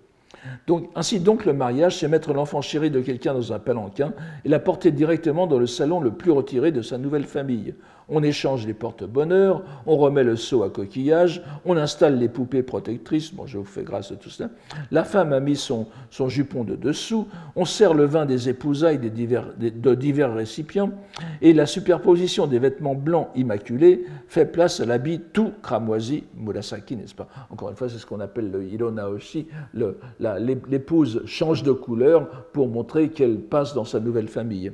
[0.66, 4.12] Donc, ainsi donc, le mariage, c'est mettre l'enfant chéri de quelqu'un dans un palanquin
[4.44, 7.74] et la porter directement dans le salon le plus retiré de sa nouvelle famille.
[8.08, 13.34] On échange les porte-bonheur, on remet le seau à coquillage, on installe les poupées protectrices.
[13.34, 14.50] Bon, je vous fais grâce à tout cela.
[14.90, 18.98] La femme a mis son, son jupon de dessous, on sert le vin des épousailles
[18.98, 20.92] divers, de divers récipients,
[21.40, 27.14] et la superposition des vêtements blancs immaculés fait place à l'habit tout cramoisi murasaki, n'est-ce
[27.14, 27.28] pas?
[27.50, 29.48] Encore une fois, c'est ce qu'on appelle le hironaoshi.
[30.20, 34.72] L'épouse change de couleur pour montrer qu'elle passe dans sa nouvelle famille.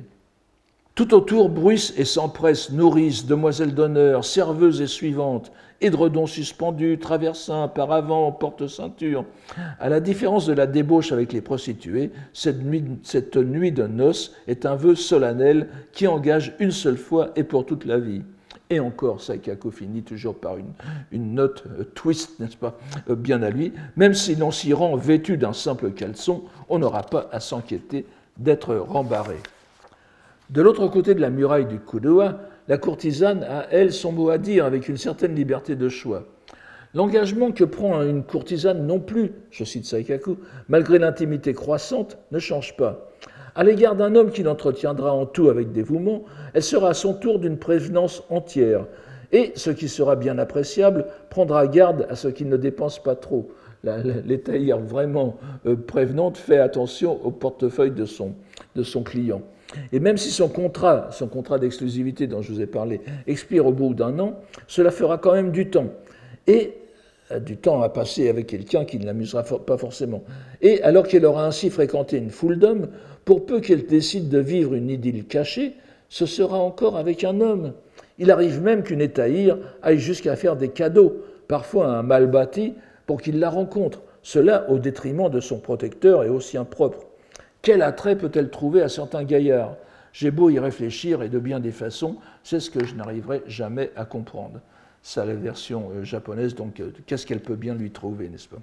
[0.93, 8.31] Tout autour bruissent et s'empressent nourrices, demoiselles d'honneur, serveuses et suivantes, édredons suspendus, traversins, paravents,
[8.33, 9.23] porte-ceinture.
[9.79, 12.81] À la différence de la débauche avec les prostituées, cette nuit,
[13.71, 17.97] de noces est un vœu solennel qui engage une seule fois et pour toute la
[17.97, 18.21] vie.
[18.69, 20.71] Et encore, Saikaku finit toujours par une,
[21.11, 22.77] une note euh, twist, n'est-ce pas,
[23.09, 23.73] euh, bien à lui.
[23.97, 28.05] Même si l'on s'y rend vêtu d'un simple caleçon, on n'aura pas à s'inquiéter
[28.37, 29.35] d'être rembarré.
[30.51, 34.37] De l'autre côté de la muraille du Kudoa, la courtisane a, elle, son mot à
[34.37, 36.25] dire avec une certaine liberté de choix.
[36.93, 40.35] L'engagement que prend une courtisane non plus, je cite Saikaku,
[40.67, 43.11] malgré l'intimité croissante, ne change pas.
[43.55, 47.39] À l'égard d'un homme qui l'entretiendra en tout avec dévouement, elle sera à son tour
[47.39, 48.87] d'une prévenance entière.
[49.31, 53.49] Et, ce qui sera bien appréciable, prendra garde à ce qu'il ne dépense pas trop.
[53.85, 59.43] L'étaillère vraiment euh, prévenante fait attention au portefeuille de son client.
[59.91, 63.71] Et même si son contrat, son contrat d'exclusivité dont je vous ai parlé, expire au
[63.71, 65.87] bout d'un an, cela fera quand même du temps.
[66.47, 66.73] Et
[67.31, 70.23] euh, du temps à passer avec quelqu'un qui ne l'amusera pas forcément.
[70.61, 72.87] Et alors qu'elle aura ainsi fréquenté une foule d'hommes,
[73.25, 75.73] pour peu qu'elle décide de vivre une idylle cachée,
[76.09, 77.73] ce sera encore avec un homme.
[78.17, 82.73] Il arrive même qu'une étaïre aille jusqu'à faire des cadeaux, parfois à un mal bâti,
[83.05, 86.67] pour qu'il la rencontre, cela au détriment de son protecteur et au sien.
[87.61, 89.75] Quel attrait peut-elle trouver à certains gaillards?
[90.13, 93.91] J'ai beau y réfléchir et de bien des façons, c'est ce que je n'arriverai jamais
[93.95, 94.59] à comprendre.
[95.03, 98.59] C'est la version euh, japonaise, donc euh, qu'est-ce qu'elle peut bien lui trouver, n'est-ce pas?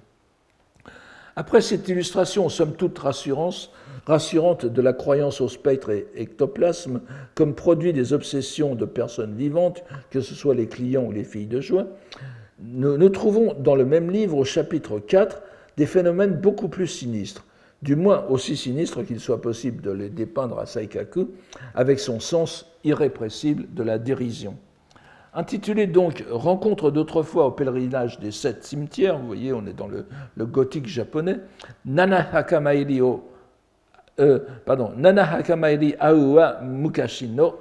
[1.35, 3.71] Après cette illustration, somme toute rassurante,
[4.05, 7.01] rassurante de la croyance au spectre et ectoplasme
[7.33, 11.47] comme produit des obsessions de personnes vivantes, que ce soit les clients ou les filles
[11.47, 11.87] de joie,
[12.61, 15.41] nous, nous trouvons dans le même livre, au chapitre 4,
[15.77, 17.45] des phénomènes beaucoup plus sinistres
[17.81, 21.29] du moins aussi sinistre qu'il soit possible de les dépeindre à Saikaku,
[21.75, 24.57] avec son sens irrépressible de la dérision.
[25.33, 30.05] Intitulé donc Rencontre d'autrefois au pèlerinage des sept cimetières, vous voyez, on est dans le,
[30.45, 31.39] gothique japonais,
[31.85, 33.01] Nana Hakamairi
[34.19, 34.39] euh,
[34.97, 35.39] Nana
[36.01, 37.59] Aua Mukashino,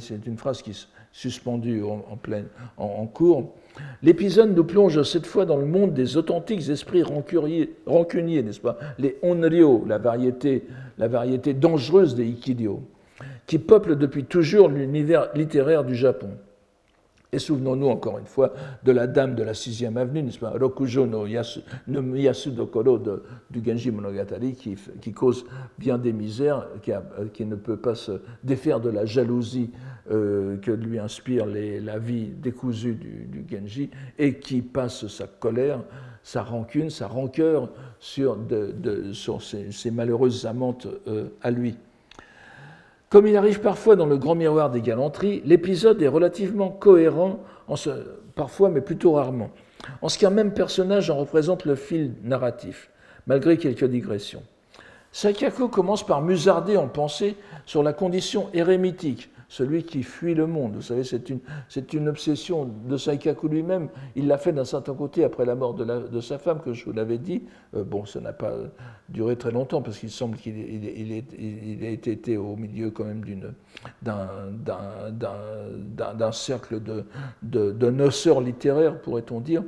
[0.00, 3.54] c'est une phrase qui est suspendue en, pleine, en cours,
[4.02, 8.78] L'épisode nous plonge cette fois dans le monde des authentiques esprits rancuniers, n'est-ce pas?
[8.98, 10.64] Les onryo, la variété,
[10.98, 12.82] la variété dangereuse des ikidio,
[13.46, 16.30] qui peuplent depuis toujours l'univers littéraire du Japon.
[17.34, 18.52] Et souvenons-nous encore une fois
[18.84, 20.50] de la dame de la sixième avenue, n'est-ce pas?
[20.50, 22.98] Rokujo no, Yasudokoro
[23.50, 25.44] du Genji Monogatari, qui, cause
[25.76, 26.68] bien des misères,
[27.32, 29.72] qui, ne peut pas se défaire de la jalousie
[30.12, 35.80] euh, que lui inspire la vie décousue du, Genji, et qui passe sa colère,
[36.22, 37.68] sa rancune, sa rancœur
[37.98, 38.38] sur
[39.40, 41.74] ses, malheureuses amantes euh, à lui.
[43.14, 47.38] Comme il arrive parfois dans le grand miroir des galanteries, l'épisode est relativement cohérent,
[48.34, 49.50] parfois mais plutôt rarement,
[50.02, 52.90] en ce qu'un même personnage en représente le fil narratif,
[53.28, 54.42] malgré quelques digressions.
[55.12, 60.74] Sakako commence par musarder en pensée sur la condition érémitique celui qui fuit le monde.
[60.74, 61.38] Vous savez, c'est une,
[61.92, 63.88] une, obsession de Saikaku lui-même.
[64.16, 66.92] Il l'a fait d'un certain côté après la mort de, sa femme, que je vous
[66.92, 67.44] l'avais dit.
[67.76, 68.52] Euh, bon, ça n'a pas
[69.08, 73.22] duré très longtemps, parce qu'il semble qu'il il, il, ait été au milieu quand même
[74.02, 74.26] d'un
[76.32, 77.04] cercle de,
[77.42, 79.62] de, noceurs littéraires, pourrait-on dire.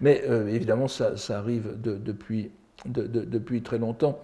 [0.00, 2.52] Mais euh, évidemment, ça, ça arrive depuis,
[2.86, 4.18] depuis très longtemps.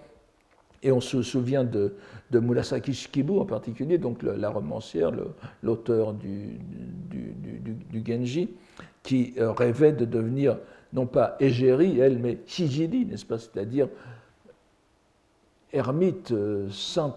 [0.83, 1.95] Et on se souvient de,
[2.33, 5.13] de Murasaki Shikibu en particulier, donc la romancière,
[5.63, 6.59] l'auteur du,
[8.05, 8.49] Genji,
[9.03, 10.59] qui euh, rêvait de devenir
[10.93, 13.39] non pas égérie, elle, mais Hijiri, n'est-ce pas?
[13.39, 13.89] C'est-à-dire
[15.73, 17.15] ermite, euh, saint,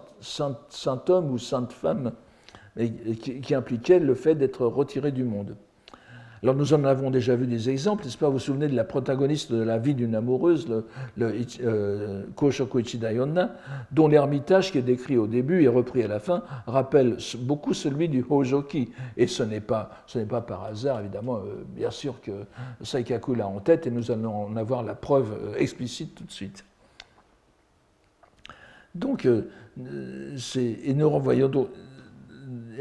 [1.08, 2.12] homme ou sainte femme,
[3.22, 5.56] qui impliquait le fait d'être retiré du monde.
[6.42, 8.26] Alors nous en avons déjà vu des exemples, n'est-ce pas?
[8.26, 10.84] Vous vous souvenez de la protagoniste de la vie d'une amoureuse, le,
[11.16, 12.24] le euh,
[12.74, 13.56] Ichidayonna,
[13.90, 18.08] dont l'ermitage qui est décrit au début et repris à la fin rappelle beaucoup celui
[18.08, 18.90] du Hojoki.
[19.16, 19.90] Et ce n'est pas,
[20.28, 22.32] pas par hasard, évidemment, euh, bien sûr que
[22.82, 26.32] Saikaku l'a en tête et nous allons en avoir la preuve euh, explicite tout de
[26.32, 26.64] suite.
[28.94, 31.68] Donc, et nous renvoyons donc,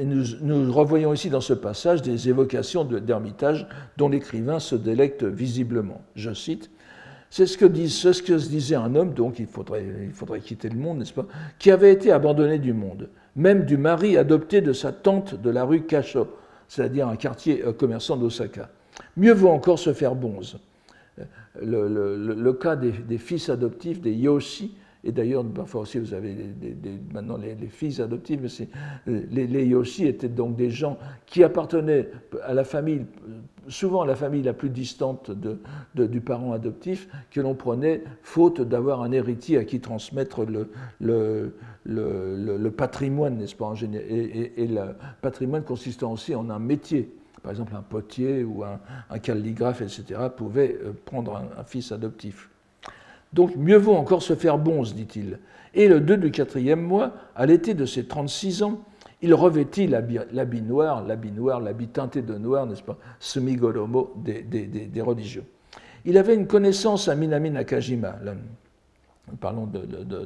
[0.04, 6.02] nous, revoyons ici dans ce passage des évocations d'Hermitage dont l'écrivain se délecte visiblement.
[6.16, 6.70] Je cite
[7.30, 7.68] C'est ce, que
[8.38, 9.86] se disait un homme, donc il faudrait,
[10.44, 11.28] quitter le monde, n'est-ce pas
[11.60, 15.64] Qui avait été abandonné du monde, même du mari adopté de sa tante de la
[15.64, 16.28] rue Kasho,
[16.68, 18.70] c'est-à-dire un quartier euh, commerçant d'Osaka.
[19.18, 20.60] Mieux vaut encore se faire bonze.
[21.62, 24.76] Le, le, cas des, des, fils adoptifs, des Yoshi,
[25.06, 26.36] et d'ailleurs, parfois aussi, vous avez
[27.14, 28.50] maintenant les, filles adoptives, mais
[29.06, 32.10] les, les Yoshi étaient donc des gens qui appartenaient
[32.44, 33.06] à la famille,
[33.68, 35.30] souvent à la famille la plus distante
[35.94, 40.44] du parent adoptif, que l'on prenait faute d'avoir un héritier à qui transmettre
[41.00, 41.52] le,
[42.76, 47.14] patrimoine, n'est-ce pas et, et, le patrimoine consistant aussi en un métier
[47.44, 52.50] par exemple un potier ou un, calligraphe, etc., pouvait euh, prendre un fils adoptif.
[53.36, 55.40] Donc mieux vaut encore se faire bonze, dit-il.
[55.74, 58.80] Et le 2 du quatrième mois, à l'été de ses 36 ans,
[59.22, 65.02] il revêtit l'habit noir, l'habit noir, l'habit teinté de noir, n'est-ce pas, semi-golomo des, des,
[65.02, 65.44] religieux.
[66.06, 68.36] Il avait une connaissance à Minami Nakajima, là,
[69.42, 69.82] parlons de,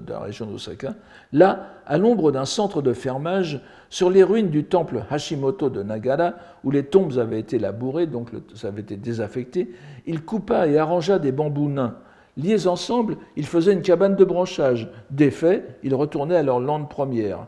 [0.08, 0.94] la région d'Osaka,
[1.34, 6.34] là, à l'ombre d'un centre de fermage, sur les ruines du temple Hashimoto de Nagara,
[6.64, 9.72] où les tombes avaient été labourées, donc ça avait été désaffecté,
[10.06, 11.96] il coupa et arrangea des bambous nains
[12.40, 14.90] Liés ensemble, ils faisaient une cabane de branchage.
[15.12, 17.48] Défaits, ils retournaient à leur lande première.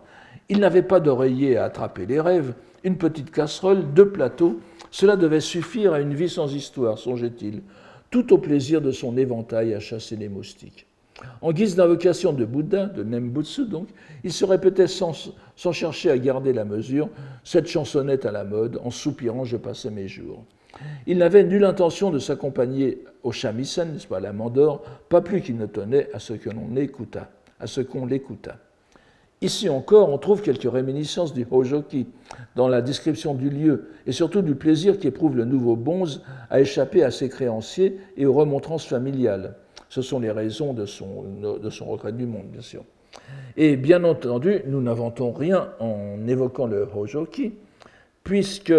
[0.49, 4.60] Ils n'avaient pas d'oreiller à attraper les rêves, une petite casserole, deux plateaux.
[4.89, 7.62] Cela devait suffire à une vie sans histoire, songeait-il,
[8.10, 10.88] tout au plaisir de son éventail à chasser les moustiques.
[11.41, 13.88] En guise d'invocation de Bouddha, de Nembutsu donc,
[14.25, 17.08] il se répétait sans, sans chercher à garder la mesure
[17.45, 20.43] cette chansonnette à la mode, en soupirant Je passais mes jours.
[21.07, 25.41] Il n'avait nulle intention de s'accompagner au shamisen, n'est-ce pas, à la mandore, pas plus
[25.41, 28.57] qu'il ne tenait à ce que qu'on l'écoutât.
[29.43, 32.07] Ici encore, on trouve quelques réminiscences du Hojoki
[32.55, 37.03] dans la description du lieu et surtout du plaisir qu'éprouve le nouveau bonze à échapper
[37.03, 39.55] à ses créanciers et aux remontrances familiales.
[39.89, 42.84] Ce sont les raisons de son, de son retrait du monde, bien sûr.
[43.57, 47.53] Et bien entendu, nous n'inventons rien en évoquant le Hojoki,
[48.23, 48.73] puisque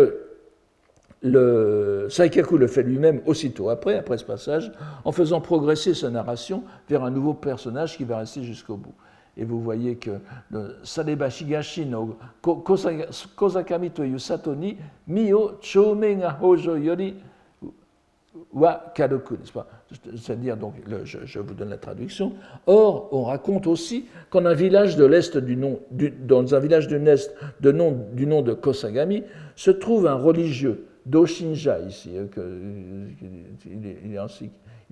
[1.22, 4.72] le, Saikaku le fait lui-même aussitôt après, après ce passage,
[5.04, 8.94] en faisant progresser sa narration vers un nouveau personnage qui va rester jusqu'au bout.
[9.36, 10.10] Et vous voyez que
[10.82, 17.14] Sadeba Shigashi no Kozakami to sato ni Mio Chome ga Hojo yori
[18.52, 19.66] wa Kadoku, n'est-ce pas?
[20.16, 22.34] C'est-à-dire, donc, je, vous donne la traduction.
[22.66, 25.80] Or, on raconte aussi qu'en un village de l'est du nom,
[26.26, 29.22] dans un village de l'est de nom, du nom de Kosagami,
[29.56, 32.26] se trouve un religieux d'Oshinja ici, hein,
[33.66, 33.86] il,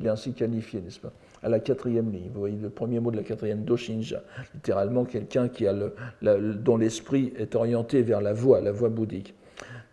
[0.05, 3.17] est, ainsi, qualifié, n'est-ce pas À la quatrième ligne, vous voyez le premier mot de
[3.17, 4.23] la quatrième, d'Oshinja,
[4.55, 9.35] littéralement quelqu'un qui a le, dont l'esprit est orienté vers la voie, la voie bouddhique.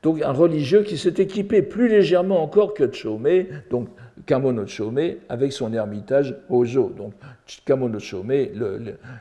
[0.03, 3.27] Donc un religieux qui s'est équipé plus légèrement encore que Chome,
[3.69, 3.89] donc
[4.27, 6.89] Kamono Chome, avec son ermitage Hojo.
[6.95, 7.13] Donc
[7.65, 8.33] Kamono Chome,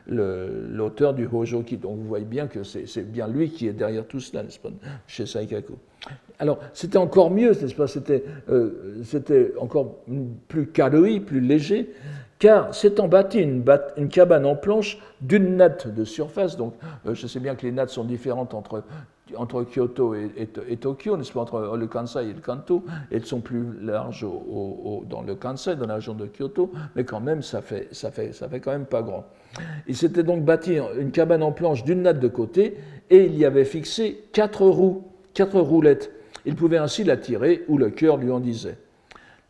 [0.07, 1.79] l'auteur du Hojoki.
[1.79, 4.69] Donc vous voyez bien que c'est bien lui qui est derrière tout cela, n'est-ce pas,
[5.07, 5.75] chez Saikaku.
[6.39, 7.87] Alors, c'était encore mieux, n'est-ce pas
[8.51, 9.97] euh, C'était encore
[10.49, 11.91] plus caloi, plus léger,
[12.39, 13.65] car s'étant bâti une,
[13.97, 16.75] une, cabane en planche d'une natte de surface, donc
[17.07, 18.85] euh, je sais bien que les nattes sont différentes entre,
[19.37, 23.65] entre Kyoto et, Tokyo, n'est-ce pas, entre le Kansai et le Kanto, elles sont plus
[23.83, 24.25] larges
[25.09, 28.33] dans le Kansai, dans la région de Kyoto, mais quand même, ça fait, ça fait,
[28.33, 29.25] ça fait quand même pas grand.
[29.89, 32.77] Il s'était donc bâti une cabane en planche d'une natte de côté,
[33.11, 36.13] et il y avait fixé quatre roues, quatre roulettes
[36.47, 38.79] il pouvait ainsi la tirer où le cœur lui en disait.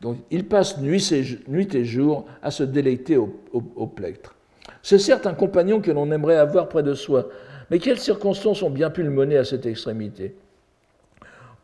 [0.01, 4.35] Donc il passe nuit et jour à se délecter au, plectre.
[4.83, 7.29] C'est certes un compagnon que l'on aimerait avoir près de soi,
[7.70, 10.35] mais quelles circonstances ont bien pu le mener à cette extrémité?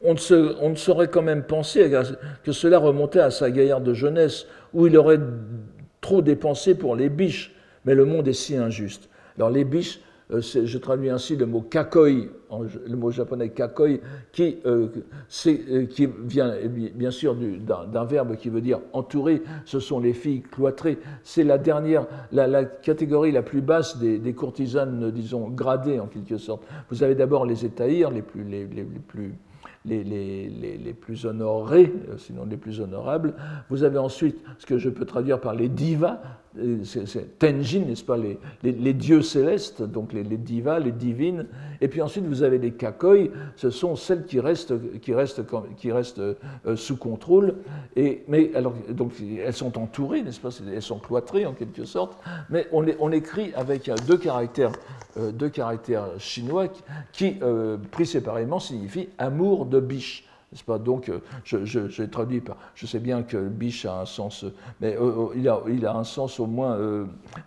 [0.04, 1.90] On ne, saurait quand même penser
[2.42, 5.20] que cela remontait à sa gaillarde jeunesse, où il aurait
[6.00, 9.08] trop dépensé pour les biches, mais le monde est si injuste.
[9.36, 10.00] Alors les biches,
[10.40, 12.10] je traduis ainsi le mot kakoi,
[12.86, 13.98] le mot japonais kakoi,
[14.32, 14.88] qui, euh,
[15.46, 15.86] euh,
[16.24, 16.54] vient
[16.94, 19.42] bien sûr d'un verbe qui veut dire entourer.
[19.64, 20.98] Ce sont les filles cloîtrées.
[21.22, 26.62] C'est la dernière, la, catégorie la plus basse des, courtisanes, disons, gradées en quelque sorte.
[26.90, 28.66] Vous avez d'abord les étahirs, les plus, les,
[29.84, 33.34] les, plus honorés, sinon les plus honorables.
[33.68, 36.20] Vous avez ensuite ce que je peux traduire par les divas,
[37.38, 38.18] Tenjin, n'est-ce pas,
[38.62, 41.46] les, dieux célestes, donc les, divas, les divines.
[41.80, 45.42] Et puis ensuite, vous avez les kakoi, ce sont celles qui restent, qui restent,
[45.76, 47.56] qui restent euh, sous contrôle.
[47.96, 52.18] Et, mais alors, donc, elles sont entourées, n'est-ce pas, elles sont cloîtrées en quelque sorte,
[52.50, 54.72] mais on, on écrit avec deux caractères,
[55.16, 56.68] euh, deux caractères chinois
[57.12, 57.36] qui,
[57.90, 60.28] pris séparément, signifient amour de biche.
[60.84, 62.56] Donc, euh, je, par.
[62.74, 64.44] Je sais bien que biche a un sens,
[64.80, 66.78] mais euh, euh, il, a, un sens au moins,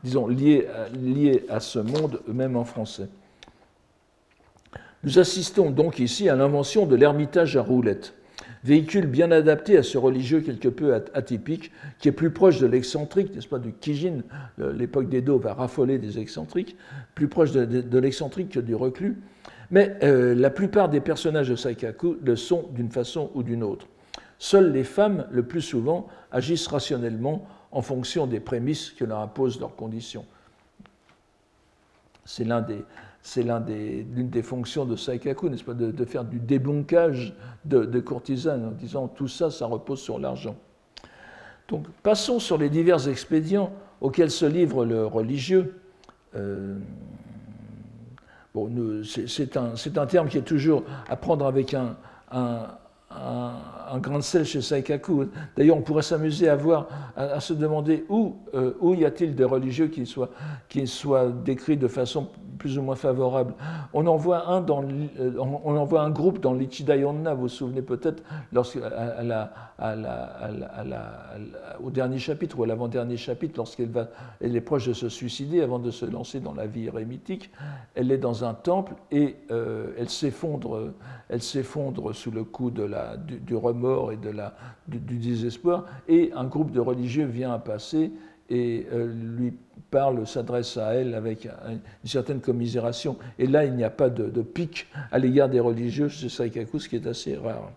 [0.03, 3.07] disons, lié, lié à ce monde, même en français.
[5.03, 8.15] Nous assistons donc ici à l'invention de l'ermitage à roulettes,
[8.63, 13.35] véhicule bien adapté à ce religieux quelque peu atypique, qui est plus proche de l'excentrique,
[13.35, 14.23] n'est-ce pas, du Kijin.
[14.57, 16.75] L'époque d'Edo va raffoler des excentriques,
[17.13, 19.17] plus proche de l'excentrique que du reclus
[19.71, 23.87] mais euh, la plupart des personnages de Saikaku le sont d'une façon ou d'une autre.
[24.37, 29.59] Seules les femmes, le plus souvent, agissent rationnellement en fonction des prémices que leur imposent
[29.59, 30.25] leurs conditions.
[32.25, 38.65] C'est l'une des, fonctions de Saikaku, n'est-ce pas, de, faire du débunkage de, de, courtisanes
[38.65, 40.55] en disant tout ça, ça repose sur l'argent.
[41.67, 45.79] Donc passons sur les divers expédients auxquels se livre le religieux.
[46.35, 46.77] Euh,
[48.55, 48.71] Bon,
[49.03, 51.97] c'est un, terme qui est toujours à prendre avec un,
[53.15, 55.25] un, grain de sel chez Saikaku.
[55.55, 59.43] D'ailleurs, on pourrait s'amuser à, voir, à, se demander où, euh, où y a-t-il des
[59.43, 60.29] religieux qui soient,
[60.69, 63.53] qui soient décrits de façon plus ou moins favorable.
[63.93, 67.47] On en voit un, dans, euh, on en voit un groupe dans l'Ichidayonna, vous vous
[67.47, 68.23] souvenez peut-être,
[71.83, 74.07] au dernier chapitre ou à l'avant-dernier chapitre, lorsqu'elle va,
[74.41, 77.51] elle est proche de se suicider avant de se lancer dans la vie érémitique.
[77.93, 80.93] Elle est dans un temple et euh, elle s'effondre,
[81.29, 84.55] elle s'effondre sous le coup de la, du, remords et de la,
[84.87, 85.85] du, désespoir.
[86.07, 88.11] Et un groupe de religieux vient à passer
[88.49, 89.53] et euh, lui
[89.89, 91.79] parle, s'adresse à elle avec une
[92.09, 93.17] certaine commisération.
[93.39, 96.89] Et là, il n'y a pas de, pique à l'égard des religieux chez Saikaku, ce
[96.89, 97.71] qui est assez rare.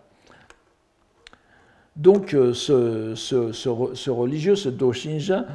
[1.95, 5.45] Donc, euh, ce, ce, religieux, ce Doshinja,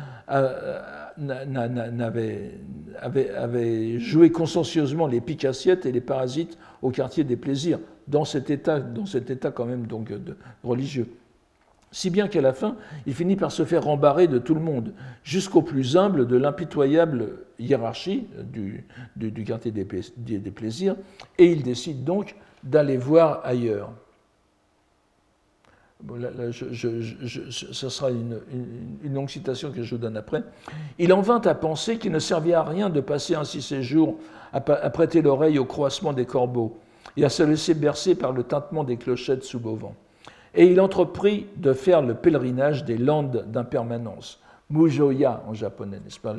[3.00, 7.78] avait, avait, joué consciencieusement les piques assiettes et les parasites au quartier des plaisirs,
[8.08, 10.12] dans cet état, dans cet état quand même donc,
[10.62, 11.08] religieux
[11.94, 12.74] si bien qu'à la fin,
[13.06, 14.92] il finit par se faire rembarrer de tout le monde,
[15.22, 18.84] jusqu'au plus humble de l'impitoyable hiérarchie du,
[19.46, 19.84] quartier des,
[20.50, 20.96] plaisirs,
[21.38, 22.34] et il décide donc
[22.64, 23.92] d'aller voir ailleurs.
[26.20, 28.40] ce sera une,
[29.04, 30.42] longue citation que je vous donne après.
[30.98, 34.18] Il en vint à penser qu'il ne servait à rien de passer ainsi ses jours
[34.52, 36.76] à, à prêter l'oreille au croissement des corbeaux
[37.16, 39.94] et à se laisser bercer par le tintement des clochettes sous vent
[40.54, 44.40] et il entreprit de faire le pèlerinage des landes d'impermanence.
[44.70, 46.34] Mujoya en japonais, n'est-ce pas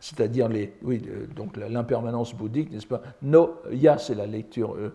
[0.00, 1.02] C'est-à-dire les, oui,
[1.34, 3.00] donc l'impermanence bouddhique, n'est-ce pas?
[3.22, 4.76] No ya, c'est la lecture.
[4.76, 4.92] Euh,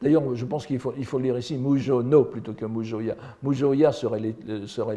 [0.00, 3.14] d'ailleurs, je pense qu'il faut, il faut lire ici Mujo no plutôt que Mujoya.
[3.42, 4.34] Mujoya serait,
[4.66, 4.96] serait,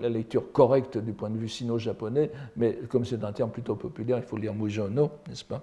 [0.00, 4.18] la lecture correcte du point de vue sino-japonais, mais comme c'est un terme plutôt populaire,
[4.18, 5.62] il faut lire Mujo no, n'est-ce pas?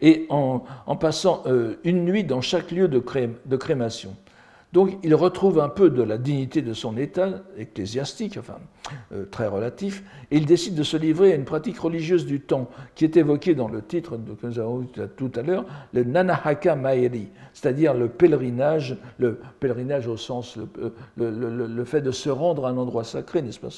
[0.00, 0.60] Et en,
[0.96, 4.16] passant euh, une nuit dans chaque lieu de crémation.
[4.72, 8.58] Donc il retrouve un peu de la dignité de son état ecclésiastique, enfin
[9.12, 12.68] euh, très relatif, et il décide de se livrer à une pratique religieuse du temps
[12.94, 15.64] qui est évoquée dans le titre que nous avons vu tout à l'heure,
[15.94, 20.58] le Nanahaka Maeri, c'est-à-dire le pèlerinage, le pèlerinage au sens,
[21.16, 23.70] le, fait de se rendre à un endroit sacré, n'est-ce pas?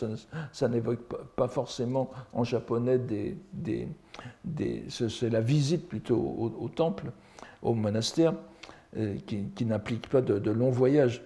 [0.53, 1.01] Ça, n'évoque
[1.37, 7.13] pas forcément en japonais des, des, c'est la visite plutôt au temple,
[7.63, 8.35] au monastère.
[8.97, 11.23] Euh, qui, n'implique pas de, longs voyages.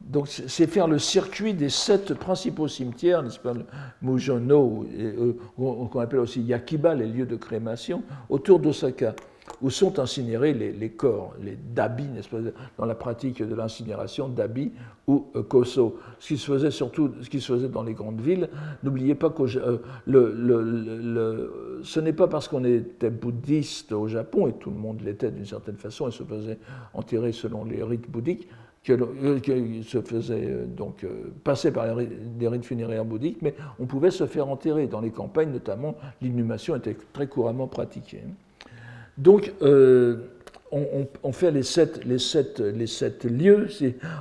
[0.00, 3.52] Donc c'est faire le circuit des sept principaux cimetières, n'est-ce pas,
[4.02, 9.14] Mujono, euh, qu'on appelle aussi Yakiba, les lieux de crémation, autour d'Osaka
[9.60, 12.38] où sont incinérés les, corps, les dabi, n'est-ce pas,
[12.78, 14.72] dans la pratique de l'incinération, dabi
[15.06, 15.98] ou euh, koso.
[16.18, 18.48] Ce qui se faisait surtout, ce qui se faisait dans les grandes villes.
[18.82, 19.78] N'oubliez pas que euh,
[21.82, 25.46] ce n'est pas parce qu'on était bouddhiste au Japon, et tout le monde l'était d'une
[25.46, 26.58] certaine façon, et se faisait
[26.94, 28.48] enterrer selon les rites bouddhiques,
[28.82, 28.98] que,
[29.82, 31.06] se faisait donc
[31.42, 34.86] passer par des rites funéraires bouddhiques, mais on pouvait se faire enterrer.
[34.86, 38.24] Dans les campagnes, notamment, l'inhumation était très couramment pratiquée.
[39.18, 40.16] Donc, euh,
[41.22, 42.04] on, fait les sept,
[43.24, 43.68] lieux,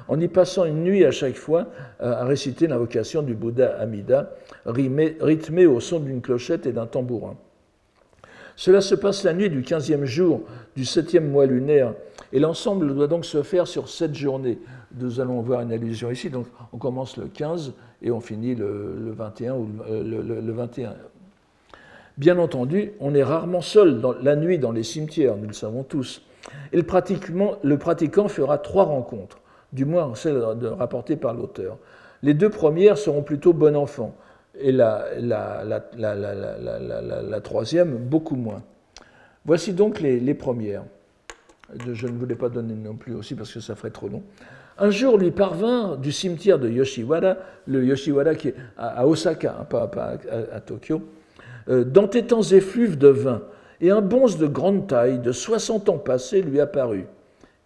[0.08, 1.68] en y passant une nuit à chaque fois
[2.02, 4.32] euh, à réciter l'invocation du Bouddha Amida,
[4.66, 7.36] rythmée au son d'une clochette et d'un tambourin.
[8.56, 10.41] Cela se passe la nuit du quinzième jour
[10.76, 11.94] du septième mois lunaire
[12.32, 14.60] Et l'ensemble doit donc se faire sur sept journées.
[14.96, 16.30] Nous allons voir une allusion ici.
[16.30, 17.74] Donc on commence le 15
[18.04, 20.94] et on finit le, 21 ou le, 21.
[22.18, 25.84] Bien entendu, on est rarement seul dans, la nuit dans les cimetières, nous le savons
[25.84, 26.22] tous.
[26.72, 26.84] Et le,
[27.78, 29.39] pratiquant fera trois rencontres,
[29.72, 31.78] du moins celle rapportée par l'auteur.
[32.22, 34.16] Les deux premières seront plutôt bon enfant,
[34.59, 35.05] et la,
[37.43, 38.61] troisième beaucoup moins.
[39.45, 40.84] Voici donc les, premières.
[41.93, 44.22] Je ne voulais pas donner non plus aussi parce que ça ferait trop long.
[44.78, 47.36] Un jour lui parvint du cimetière de Yoshiwara,
[47.68, 49.89] le Yoshiwara qui est à Osaka, hein, pas,
[50.51, 51.01] à, Tokyo,
[51.68, 53.41] dans temps effluves de vin,
[53.82, 57.05] et un bonze de grande taille, de 60 ans passés, lui apparut,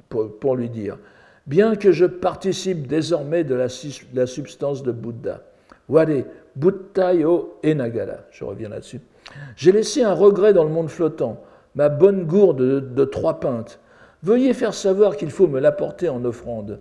[0.09, 0.97] pour, lui dire
[1.45, 3.67] Bien que je participe désormais de la,
[4.13, 5.41] la substance de Bouddha,
[5.89, 6.23] Ware,
[6.55, 9.01] Buttayo Enagara, je reviens là-dessus,
[9.55, 11.41] j'ai laissé un regret dans le monde flottant,
[11.75, 13.79] ma bonne gourde de, trois pintes.
[14.23, 16.79] Veuillez faire savoir qu'il faut me l'apporter en offrande.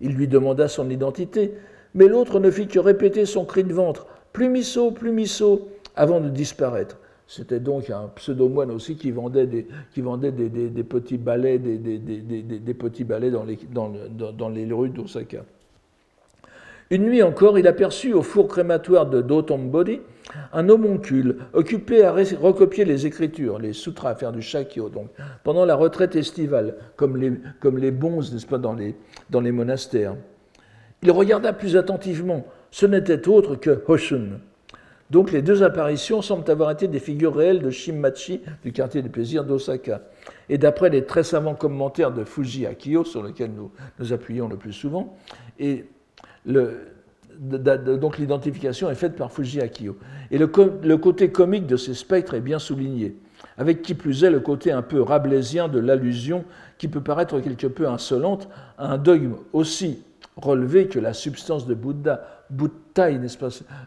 [0.00, 1.54] Il lui demanda son identité,
[1.94, 6.98] mais l'autre ne fit que répéter son cri de ventre Plumisso, Plumisso, avant de disparaître.
[7.26, 12.74] C'était donc un pseudo-moine aussi qui vendait des, qui vendait des, petits balais, des, des
[12.74, 13.92] petits balais dans les, dans,
[14.32, 15.44] dans les rues d'Osaka.
[16.90, 20.00] Une nuit encore, il aperçut au four crématoire de Dotonbori
[20.52, 25.08] un homoncule occupé à recopier les écritures, les sutras, à faire du shakyo, donc,
[25.44, 28.96] pendant la retraite estivale, comme les, comme les bonzes, n'est-ce pas, dans les,
[29.30, 30.16] dans les monastères.
[31.02, 32.44] Il regarda plus attentivement.
[32.72, 34.40] Ce n'était autre que Hoshun.
[35.10, 39.08] Donc les deux apparitions semblent avoir été des figures réelles de Shimmachi, du quartier des
[39.08, 40.02] plaisirs d'Osaka.
[40.48, 44.56] Et d'après les très savants commentaires de Fuji Akio, sur lesquels nous nous appuyons le
[44.56, 45.16] plus souvent,
[47.40, 49.96] donc l'identification est faite par Fuji Akio.
[50.30, 50.46] Et le,
[50.96, 53.16] côté comique de ces spectres est bien souligné,
[53.58, 56.44] avec qui plus est le côté un peu rabelaisien de l'allusion
[56.78, 58.48] qui peut paraître quelque peu insolente
[58.78, 60.04] à un dogme aussi
[60.36, 62.39] relevé que la substance de Bouddha
[62.94, 63.08] Pas?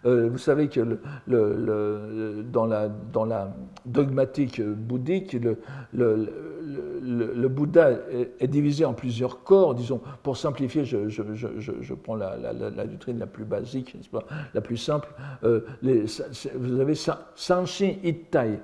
[0.05, 0.97] Euh, Vous savez que
[1.27, 2.89] dans, la,
[3.25, 3.53] la,
[3.85, 5.37] dogmatique bouddhique,
[5.93, 7.91] le, Bouddha
[8.39, 9.75] est, divisé en plusieurs corps.
[9.75, 13.95] Disons, pour simplifier, je, prends la, la, doctrine la plus basique,
[14.53, 15.09] La plus simple.
[15.43, 16.05] Euh, les,
[16.55, 18.59] vous avez Sanshin Ittai.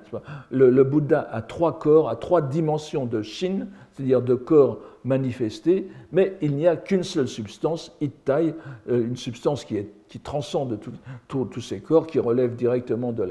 [0.50, 6.36] Le, Bouddha a trois corps, a trois dimensions de Shin, c'est-à-dire de corps manifestés, mais
[6.42, 8.54] il n'y a qu'une seule substance, Ittai,
[8.88, 9.76] euh, une substance qui,
[10.22, 10.78] transcende
[11.28, 13.22] tous ces corps, qui relève directement de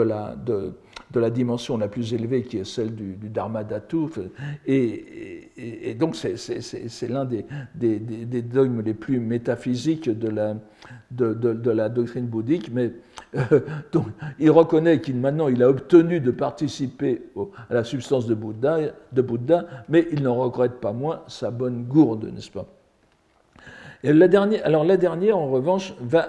[0.00, 4.06] la, dimension la plus élevée qui est celle du, du Dharma Dhatu.
[4.66, 10.56] Et, donc c'est l'un des, dogmes les plus métaphysiques de la,
[11.16, 12.92] de, la doctrine bouddhique, mais
[13.34, 13.60] euh,
[14.38, 17.22] il reconnaît qu'il maintenant il a obtenu de participer
[17.70, 18.78] à la substance de Bouddha,
[19.12, 22.66] de Bouddha, mais il n'en regrette pas moins sa bonne gourde, n'est-ce pas?
[24.04, 26.28] Et la dernière, Alors la dernière, en revanche, va,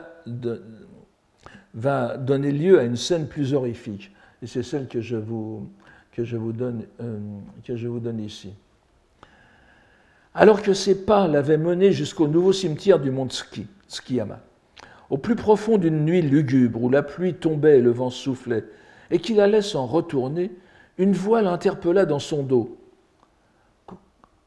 [1.73, 4.11] va donner lieu à une scène plus horrifique.
[4.41, 5.69] Et c'est celle que je vous,
[6.11, 7.17] que je vous, donne, euh,
[7.63, 8.53] que je vous donne ici.
[10.35, 14.39] Alors que ses pas l'avaient mené jusqu'au nouveau cimetière du mont Ski, Skiyama,
[15.09, 18.63] au plus profond d'une nuit lugubre où la pluie tombait et le vent soufflait,
[19.11, 20.51] et qu'il allait s'en retourner,
[20.97, 22.77] une voix l'interpella dans son dos.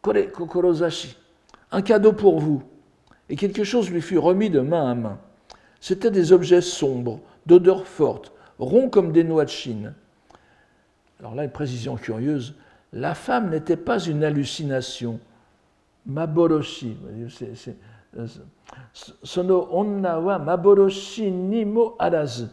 [0.02, 1.16] Kore Kokorozashi,
[1.72, 2.62] un cadeau pour vous.
[3.28, 5.18] Et quelque chose lui fut remis de main à main.
[5.80, 9.94] C'étaient des objets sombres, d'odeur forte, rond comme des noix de Chine.
[11.20, 12.54] Alors là, une précision curieuse,
[12.92, 15.18] la femme n'était pas une hallucination.
[16.06, 16.96] Maboroshi.
[19.22, 22.46] Sono onna wa maboroshi nimo arazu.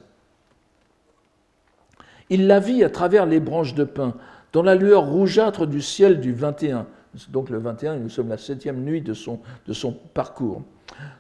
[2.30, 4.16] Il la vit à travers les branches de pin,
[4.54, 6.88] dans la lueur rougeâtre du ciel du 21.
[7.30, 10.64] Donc le 21, nous sommes la septième nuit de son, de son parcours.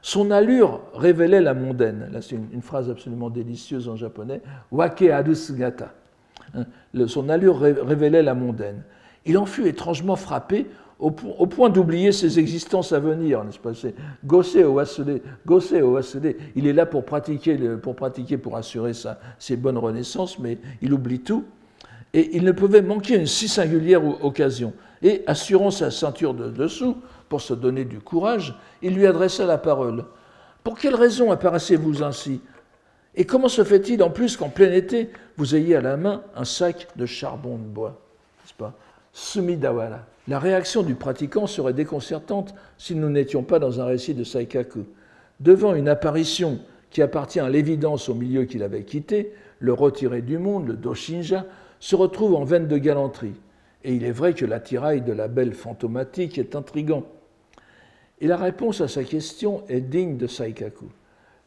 [0.02, 2.10] Son allure révélait la mondaine.
[2.12, 4.41] Là, c'est une, phrase absolument délicieuse en japonais.
[4.72, 5.04] Wake.
[5.04, 6.66] Hein,
[7.08, 8.84] son allure révélait la mondaine.
[9.26, 10.68] Il en fut étrangement frappé
[11.04, 13.74] au, point d'oublier ses existences à venir, n'est-ce pas?
[13.74, 13.93] C'est
[14.26, 17.58] Gose Owasede, il est là pour pratiquer,
[18.38, 21.43] pour assurer sa, ses bonnes renaissances, mais il oublie tout.
[22.14, 24.74] Et il ne pouvait manquer une si singulière occasion.
[25.01, 26.95] Et assurant sa ceinture de dessous,
[27.28, 30.06] pour se donner du courage, il lui adressa la parole.
[30.64, 32.39] Pour quelle raison apparaissez-vous ainsi?
[33.16, 36.45] Et comment se fait-il en plus qu'en plein été, vous ayez à la main un
[36.45, 37.99] sac de charbon de bois?
[38.58, 38.74] Pas?
[39.14, 40.05] Sumidawara.
[40.28, 44.86] La réaction du pratiquant serait déconcertante si nous n'étions pas dans un récit de Saikaku.
[45.39, 46.59] Devant une apparition
[46.89, 51.45] qui appartient à l'évidence au milieu qu'il avait quitté, le retiré du monde, le Doshinja,
[51.80, 53.36] se retrouve en veine de galanterie.
[53.84, 57.03] Et il est vrai que l'attirail de la belle fantomatique est intrigant.
[58.22, 60.86] Et la réponse à sa question est digne de Saikaku.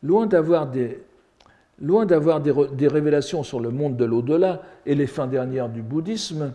[0.02, 1.00] Loin d'avoir des,
[1.80, 6.52] loin d'avoir des, révélations sur le monde de l'au-delà et les fins dernières du bouddhisme,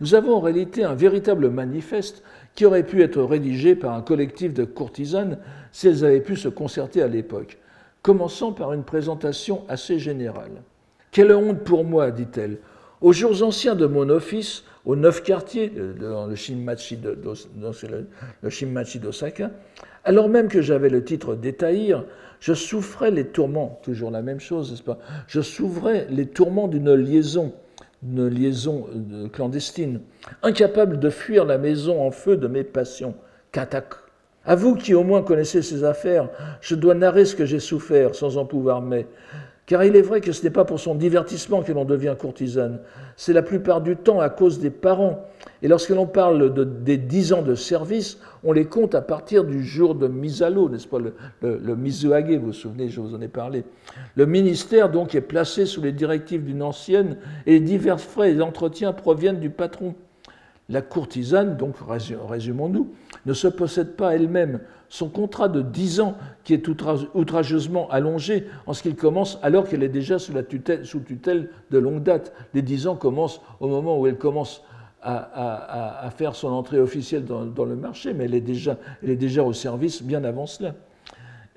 [0.00, 2.22] nous avons en réalité un véritable manifeste
[2.54, 5.38] qui aurait pu être rédigé par un collectif de courtisanes
[5.72, 7.58] si elles avaient pu se concerter à l'époque,
[8.02, 10.62] commençant par une présentation assez générale.
[11.10, 12.58] Quelle honte pour moi, dit-elle.
[13.00, 15.70] Aux jours anciens de mon office, aux neuf quartiers,
[16.00, 16.98] dans le Shinmachi
[18.98, 19.50] d'Osaka,
[20.04, 22.04] alors même que j'avais le titre d'étaïr,
[22.40, 24.98] je souffrais les tourments, toujours la même chose, n'est-ce pas?
[25.26, 27.52] Je souffrais les tourments d'une liaison,
[28.02, 30.00] d'une liaison euh, clandestine,
[30.42, 33.14] incapable de fuir la maison en feu de mes passions.
[33.52, 33.94] Katak.
[34.46, 36.30] À vous qui au moins connaissez ces affaires,
[36.62, 39.06] je dois narrer ce que j'ai souffert sans en pouvoir mais.
[39.70, 42.80] Car il est vrai que ce n'est pas pour son divertissement que l'on devient courtisane,
[43.14, 45.24] c'est la plupart du temps à cause des parents.
[45.62, 49.44] Et lorsque l'on parle de, des dix ans de service, on les compte à partir
[49.44, 53.00] du jour de mise à l'eau, n'est-ce pas, le, le, Mizuage, vous vous souvenez, je
[53.00, 53.62] vous en ai parlé.
[54.16, 59.38] Le ministère donc est placé sous les directives d'une ancienne et divers frais d'entretien proviennent
[59.38, 59.94] du patron.
[60.68, 61.76] La courtisane, donc
[62.28, 62.90] résumons-nous,
[63.24, 64.58] ne se possède pas elle-même.
[64.90, 66.66] Son contrat de 10 ans, qui est
[67.14, 70.32] outrageusement allongé en ce qu'il commence alors qu'elle est déjà sous,
[71.00, 72.32] tutelle, de longue date.
[72.54, 74.64] Les 10 ans commencent au moment où elle commence
[75.00, 79.44] à, faire son entrée officielle dans, le marché, mais elle est, déjà, elle est déjà
[79.44, 80.74] au service bien avant cela.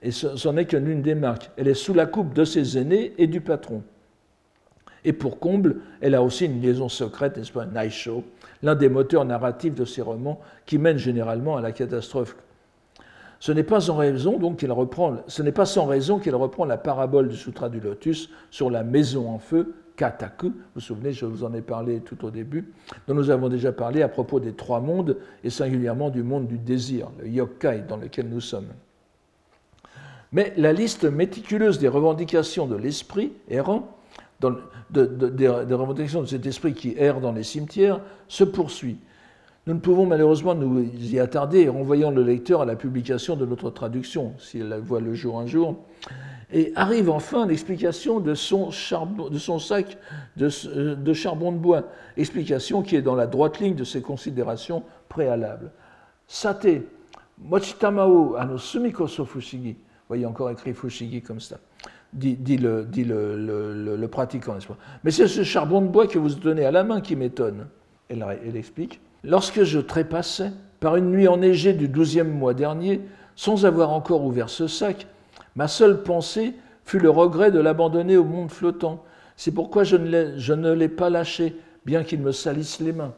[0.04, 1.50] Et ce n'est que l'une des marques.
[1.58, 3.82] Elle est sous la coupe de ses aînés et du patron.
[5.06, 8.24] Et pour comble, elle a aussi une liaison secrète, n'est-ce pas, Naisho,
[8.62, 12.36] l'un des moteurs narratifs de ses romans qui mène généralement à la catastrophe.
[13.44, 18.84] Ce n'est pas sans raison qu'elle reprend, la parabole du Sutra du Lotus sur la
[18.86, 20.48] maison en feu, Kataku.
[20.48, 22.72] Vous vous souvenez, je vous en ai parlé tout au début,
[23.06, 26.58] dont nous avons déjà parlé à propos des trois mondes et singulièrement du monde du
[26.58, 28.70] désir, le yokai dans lequel nous sommes.
[30.32, 33.98] Mais la liste méticuleuse des revendications de l'esprit errant
[34.40, 34.56] de,
[34.90, 39.00] des revendications de cet esprit qui erre dans les cimetières se poursuit.
[39.66, 43.46] Nous ne pouvons malheureusement nous y attarder en renvoyant le lecteur à la publication de
[43.46, 45.78] notre traduction, si elle voit le jour un jour.
[46.52, 49.98] Et arrive enfin l'explication de son, sac
[50.36, 51.84] de, de, charbon de bois,
[52.18, 55.72] explication qui est dans la droite ligne de ses considérations préalables.
[56.28, 56.84] Sate,
[57.40, 59.76] mochitamao ano sumiko so fushigi.
[60.08, 61.58] Voyez encore écrit fushigi comme ça
[62.14, 64.78] dit, le, pratiquant, n'est-ce pas?
[65.04, 67.68] Mais c'est ce charbon de bois que vous tenez à la main qui m'étonne.
[68.10, 69.00] Elle, explique.
[69.24, 73.02] Lorsque je trépassais, par une nuit enneigée du douzième mois dernier,
[73.36, 75.08] sans avoir encore ouvert ce sac,
[75.56, 76.54] ma seule pensée
[76.84, 79.04] fut le regret de l'abandonner au monde flottant.
[79.38, 81.56] C'est pourquoi je ne l'ai pas lâché,
[81.86, 83.14] bien qu'il me salisse les mains.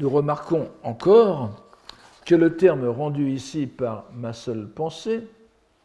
[0.00, 1.50] Nous remarquons encore
[2.24, 5.28] que le terme rendu ici par ma seule pensée,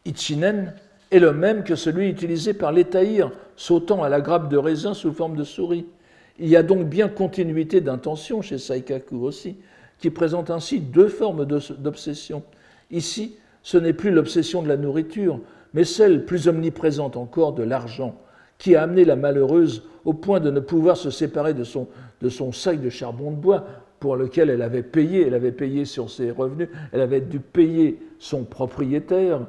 [0.06, 0.74] Ichinen,
[1.12, 5.12] est le même que celui utilisé par l'étaïr sautant à la grappe de raisin sous
[5.12, 5.86] forme de souris.
[6.40, 9.58] Il y a donc bien continuité d'intention chez Saikaku aussi,
[10.00, 12.44] qui présente ainsi deux formes d'obsession.
[12.92, 15.40] Ici, ce n'est plus l'obsession de la nourriture,
[15.74, 18.16] mais celle plus omniprésente encore de l'argent,
[18.58, 21.88] qui a amené la malheureuse au point de ne pouvoir se séparer de son,
[22.52, 23.66] sac de charbon de bois
[24.00, 28.00] pour lequel elle avait payé, elle avait payé sur ses revenus, elle avait dû payer
[28.20, 29.48] son propriétaire,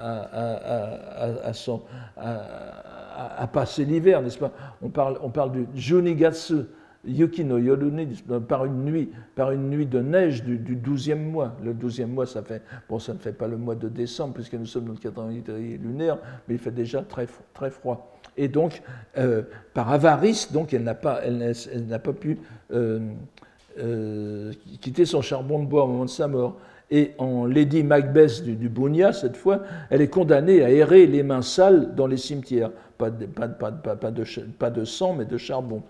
[3.53, 4.53] passer l'hiver, n'est-ce pas?
[4.83, 6.65] On parle, on parle du Junigatsu
[7.05, 11.57] Yuki no Yoruni, par une nuit, par une nuit de neige du, du 12e mois.
[11.63, 14.55] Le 12e mois, ça fait, bon, ça ne fait pas le mois de décembre, puisque
[14.55, 18.13] nous sommes dans le calendrier lunaire, mais il fait déjà très, très froid.
[18.37, 18.83] Et donc,
[19.19, 19.43] euh,
[19.75, 21.55] par avarice, donc, elle n'a pas, elle,
[21.89, 22.39] n'a pas pu
[22.73, 23.01] euh,
[24.81, 26.59] quitter son charbon de bois au moment de sa mort.
[26.91, 28.71] Et en Lady Macbeth du, du
[29.13, 32.71] cette fois, elle est condamnée à errer les mains sales dans les cimetières.
[32.99, 34.25] Pas de, pas, pas, de,
[34.59, 35.83] pas de sang, mais de charbon.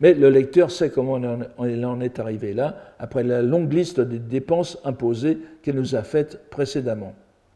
[0.00, 1.20] Mais le lecteur sait comment
[1.64, 6.02] elle en est arrivé là, après la longue liste des dépenses imposées qu'elle nous a
[6.02, 7.14] faites précédemment.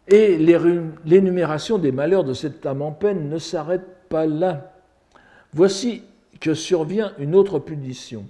[0.08, 0.38] Et
[1.04, 4.72] l'énumération des malheurs de cette âme en peine ne s'arrête pas là.
[5.52, 6.02] Voici
[6.40, 8.24] que survient une autre punition.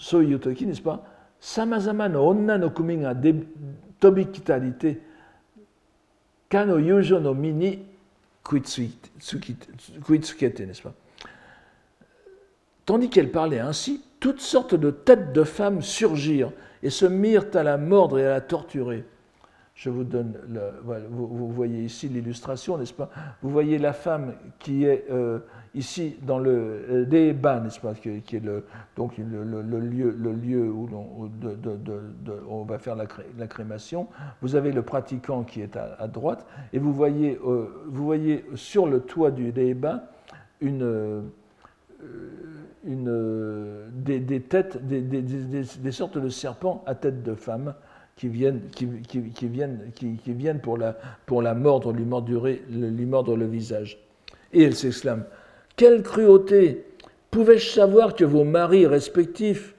[0.00, 1.00] そういう時には
[1.40, 4.98] さまざまな女の組が飛び来たりて
[6.48, 7.86] かの友情の身に
[8.44, 10.92] 食いついて食いつけてn'est-ce pas
[12.86, 16.52] Tandis qu'elle parlait ainsi, toutes sortes de têtes de femmes surgirent
[16.84, 19.04] et se mirent à la mordre et à la torturer.
[19.73, 20.59] je vous donne, le,
[21.09, 23.09] vous, voyez ici l'illustration, n'est-ce pas?
[23.41, 25.39] Vous voyez la femme qui est euh,
[25.73, 27.93] ici dans le débat, n'est-ce pas?
[27.93, 28.65] Qui, est le,
[28.95, 29.43] donc le,
[29.79, 30.89] lieu, le lieu où
[32.49, 34.07] on, va faire la, crémation.
[34.41, 38.87] Vous avez le pratiquant qui est à, droite, et vous voyez, euh, vous voyez sur
[38.87, 40.03] le toit du débat
[40.59, 41.21] une, euh,
[42.85, 47.73] une, des, têtes, des, des, sortes de serpents à tête de femme
[48.21, 48.85] qui viennent, qui,
[49.47, 50.95] viennent, qui, viennent pour, la,
[51.25, 53.97] pour la mordre, lui mordre, lui mordre le visage.
[54.53, 55.25] Et elle s'exclame
[55.75, 56.85] Quelle cruauté
[57.31, 59.73] Pouvais-je savoir que vos maris respectifs,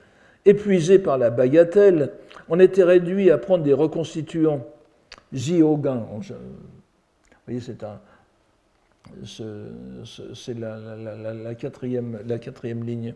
[0.45, 2.15] épuisés par la bagatelle,
[2.49, 4.67] en étaient réduits à prendre des reconstituants?
[5.63, 6.05] Auguin.
[6.11, 6.35] Vous
[7.47, 8.01] voyez, c'est un.
[9.25, 13.15] C'est la, quatrième, la quatrième ligne.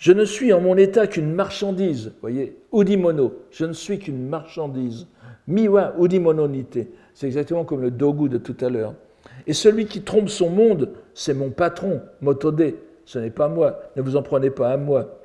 [0.00, 2.12] Je ne suis en mon état qu'une marchandise.
[2.22, 5.06] Voyez, udimono, je ne suis qu'une marchandise.
[5.46, 8.94] Miwa udimononite, c'est exactement comme le dogu de tout à l'heure.
[9.46, 12.76] Et celui qui trompe son monde, c'est mon patron, Motode.
[13.04, 15.20] Ce n'est pas moi, ne vous en prenez pas à moi.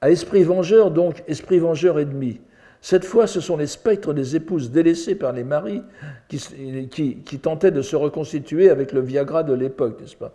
[0.00, 2.40] À esprit vengeur, donc, esprit vengeur ennemi.
[2.80, 5.82] Cette fois, ce sont les spectres des épouses délaissées par les maris
[6.28, 10.32] qui, tentaient de se reconstituer avec le Viagra de l'époque, n'est-ce pas?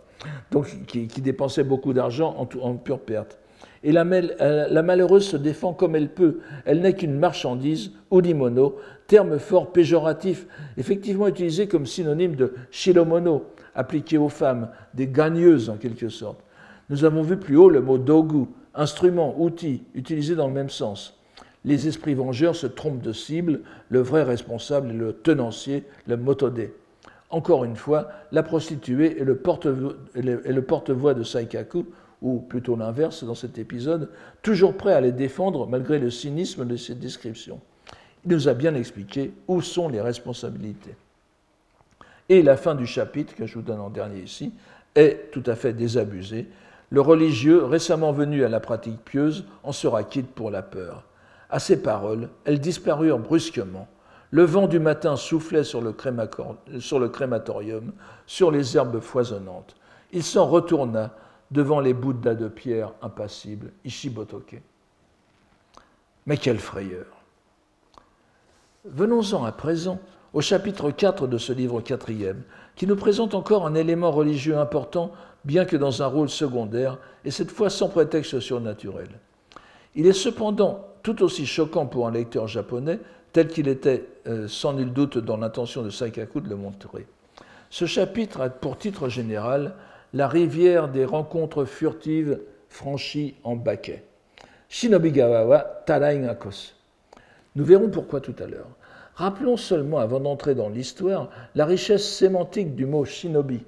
[0.52, 3.38] Donc, qui, dépensaient beaucoup d'argent en, en pure perte.
[3.84, 6.40] Et euh, la, malheureuse se défend comme elle peut.
[6.64, 8.76] Elle n'est qu'une marchandise, udimono,
[9.06, 15.76] terme fort péjoratif, effectivement utilisé comme synonyme de shilomono, appliqué aux femmes, des gagneuses en
[15.76, 16.40] quelque sorte.
[16.90, 21.14] Nous avons vu plus haut le mot dogu, instrument, outil, utilisé dans le même sens.
[21.64, 23.60] Les esprits vengeurs se trompent de cible,
[23.90, 26.72] le vrai responsable est le tenancier, le motodé.
[27.30, 29.36] Encore une fois, la prostituée est le
[30.62, 31.86] porte-voix de Saikaku,
[32.22, 34.10] ou plutôt l'inverse dans cet épisode,
[34.42, 37.60] toujours prêt à les défendre malgré le cynisme de ses descriptions.
[38.24, 40.96] Il nous a bien expliqué où sont les responsabilités.
[42.28, 44.52] Et la fin du chapitre, que je vous donne en dernier ici,
[44.94, 46.46] est tout à fait désabusée.
[46.90, 51.04] Le religieux, récemment venu à la pratique pieuse, en sera quitte pour la peur.
[51.50, 53.88] À ces paroles, elles disparurent brusquement.
[54.30, 55.94] Le vent du matin soufflait sur le,
[56.80, 57.92] sur le crématorium,
[58.26, 59.74] sur les herbes foisonnantes.
[60.12, 61.14] Il s'en retourna
[61.50, 64.60] devant les Bouddhas de pierre impassibles, Ishibotoke.
[66.26, 67.06] Mais quelle frayeur
[68.84, 69.98] Venons-en à présent
[70.34, 72.42] au chapitre 4 de ce livre quatrième,
[72.76, 75.12] qui nous présente encore un élément religieux important,
[75.44, 79.08] bien que dans un rôle secondaire, et cette fois sans prétexte surnaturel.
[79.94, 83.00] Il est cependant tout aussi choquant pour un lecteur japonais,
[83.32, 87.06] tel qu'il était euh, sans nul doute dans l'intention de Saikaku de le montrer.
[87.70, 89.74] Ce chapitre a pour titre général
[90.14, 94.02] la rivière des rencontres furtives franchies en baquet.
[94.68, 96.74] Shinobigawa wa Taraingakos.
[97.56, 98.68] Nous verrons pourquoi tout à l'heure.
[99.14, 103.64] Rappelons seulement, avant d'entrer dans l'histoire, la richesse sémantique du mot shinobi,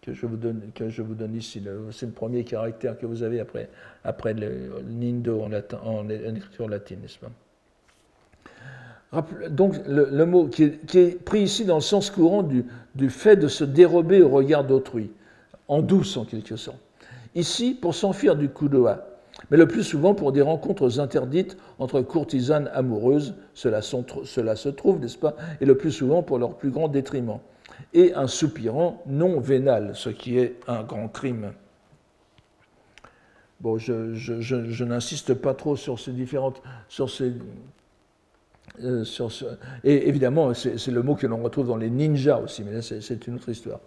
[0.00, 1.62] que je vous donne, ici.
[1.90, 3.68] C'est le premier caractère que vous avez après,
[4.04, 7.30] après le, nindo en écriture latine, n'est-ce pas?
[9.48, 12.64] Donc le, mot qui est, pris ici dans le sens courant du,
[13.08, 15.10] fait de se dérober au regard d'autrui,
[15.68, 16.78] en douce en quelque sorte.
[17.34, 19.06] Ici, pour s'enfuir du kudoa,
[19.50, 25.18] mais le plus souvent pour des rencontres interdites entre courtisanes amoureuses, cela, se trouve, n'est-ce
[25.18, 27.40] pas, et le plus souvent pour leur plus grand détriment,
[27.92, 31.52] et un soupirant non vénal, ce qui est un grand crime.
[33.60, 37.08] Bon, je, n'insiste pas trop sur ces différentes, sur
[38.82, 39.04] euh,
[39.84, 43.26] et évidemment, c'est le mot que l'on retrouve dans les ninjas aussi, mais là c'est
[43.26, 43.80] une autre histoire.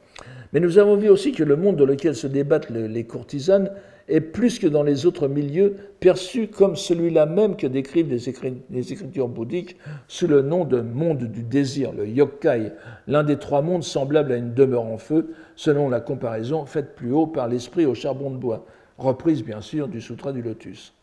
[0.53, 3.69] Mais nous avons vu aussi que le monde dans lequel se débattent les courtisanes
[4.07, 9.27] est plus que dans les autres milieux perçu comme celui-là même que décrivent les, écritures
[9.27, 9.75] bouddhiques
[10.07, 12.71] sous le nom de monde du désir, le yokai,
[13.07, 17.11] l'un des trois mondes semblables à une demeure en feu, selon la comparaison faite plus
[17.11, 18.65] haut par l'esprit au charbon de bois,
[18.97, 20.93] reprise bien sûr du Sutra du Lotus.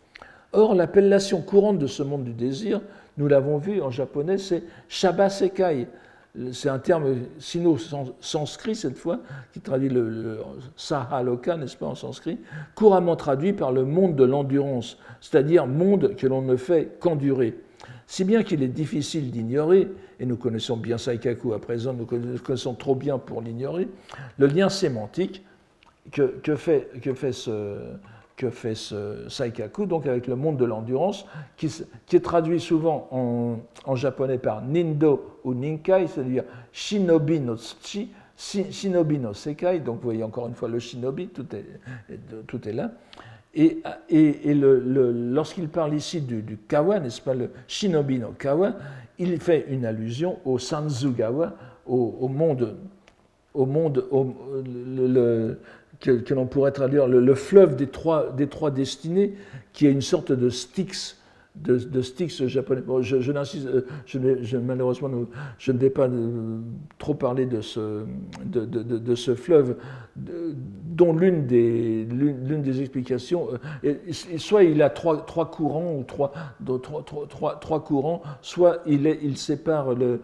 [0.52, 2.80] Or, l'appellation courante de ce monde du désir
[3.16, 5.86] nous l'avons vu en japonais, c'est Shabasekai.
[6.50, 9.20] C'est un terme sino-sanskrit cette fois,
[9.52, 10.40] qui traduit le,
[10.76, 12.38] Sahaloka, n'est-ce pas, en sanskrit,
[12.74, 17.56] couramment traduit par le monde de l'endurance, c'est-à-dire monde que l'on ne fait qu'endurer.
[18.08, 19.88] Si bien qu'il est difficile d'ignorer,
[20.18, 23.88] et nous connaissons bien Saikaku à présent, nous connaissons trop bien pour l'ignorer,
[24.36, 25.44] le lien sémantique
[26.10, 27.78] que, fait, que fait ce,
[28.36, 31.24] que fait ce Saikaku, donc avec le monde de l'endurance,
[31.56, 31.66] qui,
[32.12, 33.08] est traduit souvent
[33.86, 40.04] en, japonais par Nindo ou Ninkai, c'est-à-dire Shinobi no Tsuchi, Shinobi no Sekai, donc vous
[40.04, 41.64] voyez encore une fois le Shinobi, tout est,
[42.46, 42.90] tout est là.
[43.56, 48.72] Et, et, lorsqu'il parle ici du, kawa, n'est-ce pas, le shinobi no kawa,
[49.18, 51.52] il fait une allusion au sanzugawa,
[51.86, 52.76] au, monde,
[53.52, 54.04] au monde
[54.66, 55.60] le,
[56.00, 59.34] que, l'on pourrait traduire le, fleuve des trois, des destinées,
[59.72, 61.18] qui est une sorte de Styx
[61.54, 62.82] de, de japonais.
[63.02, 65.08] je, n'insiste, euh, malheureusement,
[65.58, 66.58] je ne vais pas euh,
[66.98, 68.04] trop parler de ce,
[69.36, 69.76] fleuve,
[70.16, 73.48] dont l'une des, l'une des explications,
[73.84, 73.94] euh,
[74.36, 76.32] soit il a trois, trois courants, ou trois,
[76.82, 80.20] trois, trois, trois, courants, soit il, sépare le,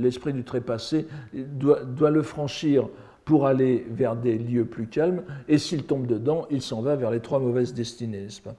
[0.00, 2.88] l'esprit du trépassé, doit le franchir
[3.24, 7.10] pour aller vers des lieux plus calmes, et s'il tombe dedans, il s'en va vers
[7.10, 8.56] les trois mauvaises destinées, n'est-ce pas?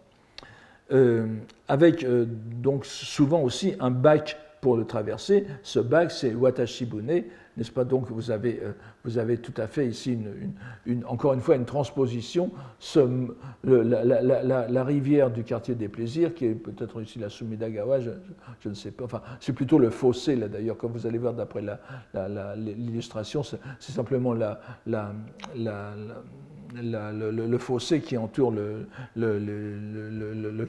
[0.91, 1.27] Euh,
[1.67, 2.25] avec euh,
[2.61, 5.45] donc souvent aussi un bac pour le traverser.
[5.63, 7.23] Ce bac, c'est Watashibune,
[7.57, 7.83] n'est-ce pas?
[7.83, 8.71] Donc vous avez, euh,
[9.03, 10.17] vous avez tout à fait ici,
[11.05, 12.51] encore une fois, une transposition.
[13.63, 18.11] La, rivière du quartier des plaisirs, qui est peut-être ici la Sumidagawa, je,
[18.59, 19.05] je, ne sais pas.
[19.05, 21.63] Enfin, c'est plutôt le fossé, là d'ailleurs, comme vous allez voir d'après
[22.55, 24.55] l'illustration, c'est simplement le,
[27.57, 30.65] fossé qui entoure le, le,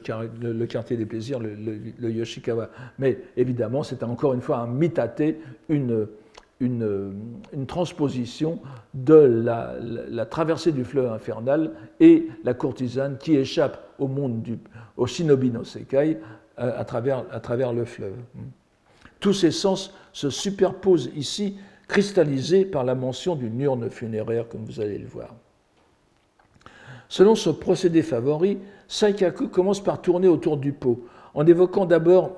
[0.67, 2.69] quartier des plaisirs, le, Yoshikawa.
[2.99, 6.07] Mais évidemment, c'est encore une fois un mitaté, une,
[6.59, 7.13] une,
[7.53, 8.59] une, transposition
[8.93, 14.57] de la, traversée du fleuve infernal et la courtisane qui échappe au monde du
[14.97, 16.17] au shinobi no sekai
[16.59, 18.15] euh, à, travers, à travers le fleuve.
[19.19, 24.79] Tous ces sens se superposent ici, cristallisés par la mention d'une urne funéraire, comme vous
[24.79, 25.35] allez le voir.
[27.09, 32.31] Selon ce procédé favori, Saikaku commence par tourner autour du pot, en évoquant d'abord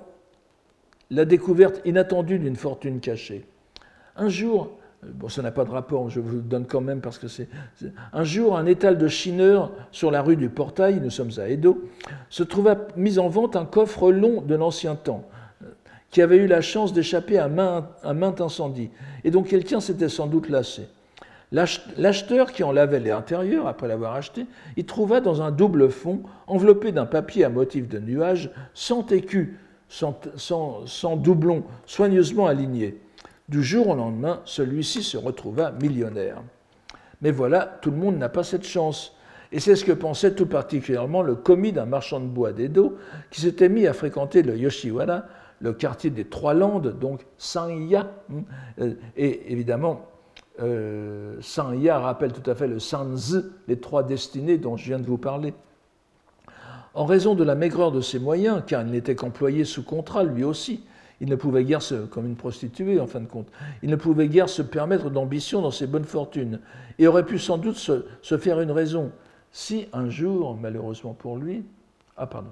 [1.09, 3.45] la découverte inattendue d'une fortune cachée.
[4.17, 4.71] Un jour,
[5.03, 7.47] bon, ça n'a pas de rapport, je vous le donne quand même parce que c'est.
[8.13, 11.83] Un jour, un étal de chineur sur la rue du Portail, nous sommes à Edo,
[12.29, 15.23] se trouva mis en vente un coffre long de l'ancien temps,
[16.09, 18.89] qui avait eu la chance d'échapper à un maint incendie,
[19.23, 20.87] et dont quelqu'un s'était sans doute lassé.
[21.51, 26.91] L'acheteur qui en lavait l'intérieur après l'avoir acheté, y trouva dans un double fond, enveloppé
[26.91, 29.49] d'un papier à motif de nuage, cent écus,
[29.87, 32.97] sans, doublons, soigneusement alignés.
[33.49, 36.41] Du jour au lendemain, celui-ci se retrouva millionnaire.
[37.21, 39.15] Mais voilà, tout le monde n'a pas cette chance.
[39.53, 42.97] Et c'est ce que pensait tout particulièrement le commis d'un marchand de bois d'Edo,
[43.31, 45.23] qui s'était mis à fréquenter le Yoshiwara,
[45.61, 48.11] le quartier des Trois Landes, donc Sanya.
[48.29, 50.05] Hein, et évidemment,
[50.61, 51.39] euh,
[51.75, 55.17] Ya rappelle tout à fait le Sanzi, les trois destinées dont je viens de vous
[55.17, 55.53] parler.
[56.93, 60.43] En raison de la maigreur de ses moyens, car il n'était qu'employé sous contrat lui
[60.43, 60.83] aussi,
[61.21, 63.47] il ne pouvait guère se, comme une prostituée en fin de compte,
[63.83, 66.59] il ne pouvait guère se permettre d'ambition dans ses bonnes fortunes,
[66.99, 69.11] et aurait pu sans doute se, se faire une raison,
[69.51, 71.63] si un jour, malheureusement pour lui,
[72.17, 72.51] ah pardon,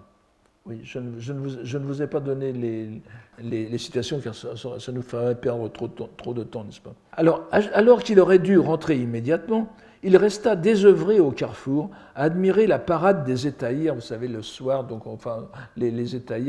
[0.65, 3.01] oui, je ne, vous, ai pas donné les,
[3.39, 6.95] les, situations car ça, nous ferait perdre trop, trop de temps, n'est-ce pas?
[7.11, 9.71] Alors, alors qu'il aurait dû rentrer immédiatement,
[10.05, 13.95] il resta désœuvré au carrefour à admirer la parade des étahirs.
[13.95, 16.05] Vous savez, le soir, donc, enfin, les, les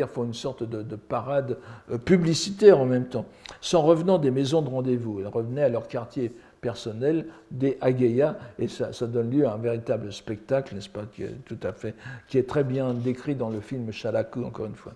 [0.07, 1.57] font une sorte de, de, parade
[1.91, 3.25] euh, publicitaire en même temps,
[3.63, 5.21] sans revenant des maisons de rendez-vous.
[5.21, 10.13] Ils revenaient à leur quartier personnel des Ageya, et ça, donne lieu à un véritable
[10.13, 11.95] spectacle, n'est-ce pas, qui est, tout à fait,
[12.29, 14.93] qui est très bien décrit dans le film Shalaku, encore une fois.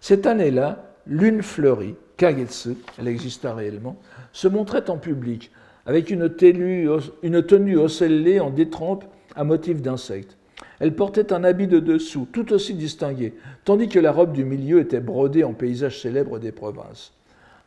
[0.00, 3.96] Cette année-là, Lune fleurie, Kagetsu, elle exista réellement,
[4.32, 5.50] se montrait en public,
[5.88, 6.86] avec une, tenue,
[7.22, 7.36] une
[7.78, 10.36] ocellée en détrempe à motif d'insectes.
[10.80, 13.32] Elle portait un habit de dessous, tout aussi distingué,
[13.64, 17.14] tandis que la robe du milieu était brodée en paysage célèbre des provinces.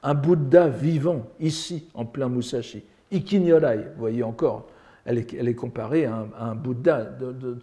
[0.04, 4.68] Un Bouddha vivant, ici, en plein Musashi, Ikinyorai, vous voyez encore,
[5.04, 7.18] elle est, comparée à un, Bouddha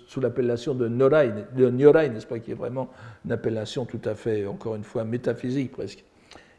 [0.08, 2.88] sous l'appellation de, Norai, de Nyorai, n'est-ce pas, qui est vraiment
[3.24, 6.02] une appellation tout à fait, encore une fois, métaphysique presque.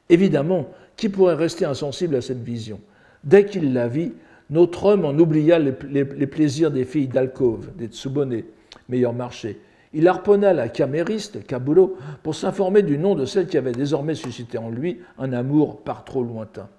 [0.08, 2.80] Évidemment, qui pourrait rester insensible à cette vision?
[3.24, 4.14] Dès qu'il la vit,
[4.50, 8.44] notre homme en oublia les, plaisirs des filles d'alcôve, des tsubone,
[8.88, 9.60] meilleur marché.
[9.94, 14.58] Il harponna la camériste, Kabulo, pour s'informer du nom de celle qui avait désormais suscité
[14.58, 16.70] en lui un amour par trop lointain.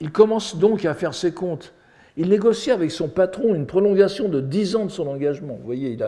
[0.00, 1.72] Il commence donc à faire ses comptes.
[2.16, 5.54] Il négocie avec son patron une prolongation de 10 ans de son engagement.
[5.54, 5.98] Vous voyez,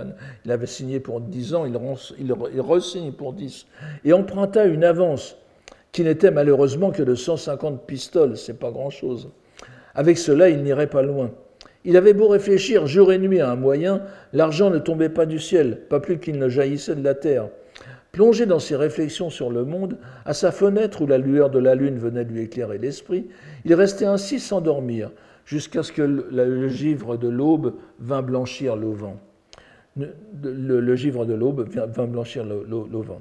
[0.45, 1.79] il, avait signé pour 10 ans, il,
[2.19, 3.67] il, pour 10.
[4.05, 5.37] Et emprunta une avance
[5.93, 9.31] qui n'était malheureusement que de 150 pistoles, c'est pas grand-chose.
[9.95, 11.31] Avec cela, il n'irait pas loin.
[11.85, 15.39] Il avait beau réfléchir jour et nuit à un moyen, l'argent ne tombait pas du
[15.39, 17.49] ciel, pas plus qu'il ne jaillissait de la terre.
[18.13, 21.75] Plongé dans ses réflexions sur le monde, à sa fenêtre où la lueur de la
[21.75, 23.29] lune venait lui éclairer l'esprit,
[23.65, 25.11] il restait ainsi sans dormir,
[25.45, 29.13] jusqu'à ce que le, givre de l'aube vint blanchir l'auvent.
[29.97, 31.69] Le, givre de l'aube
[32.09, 33.19] blanchir l'auvent.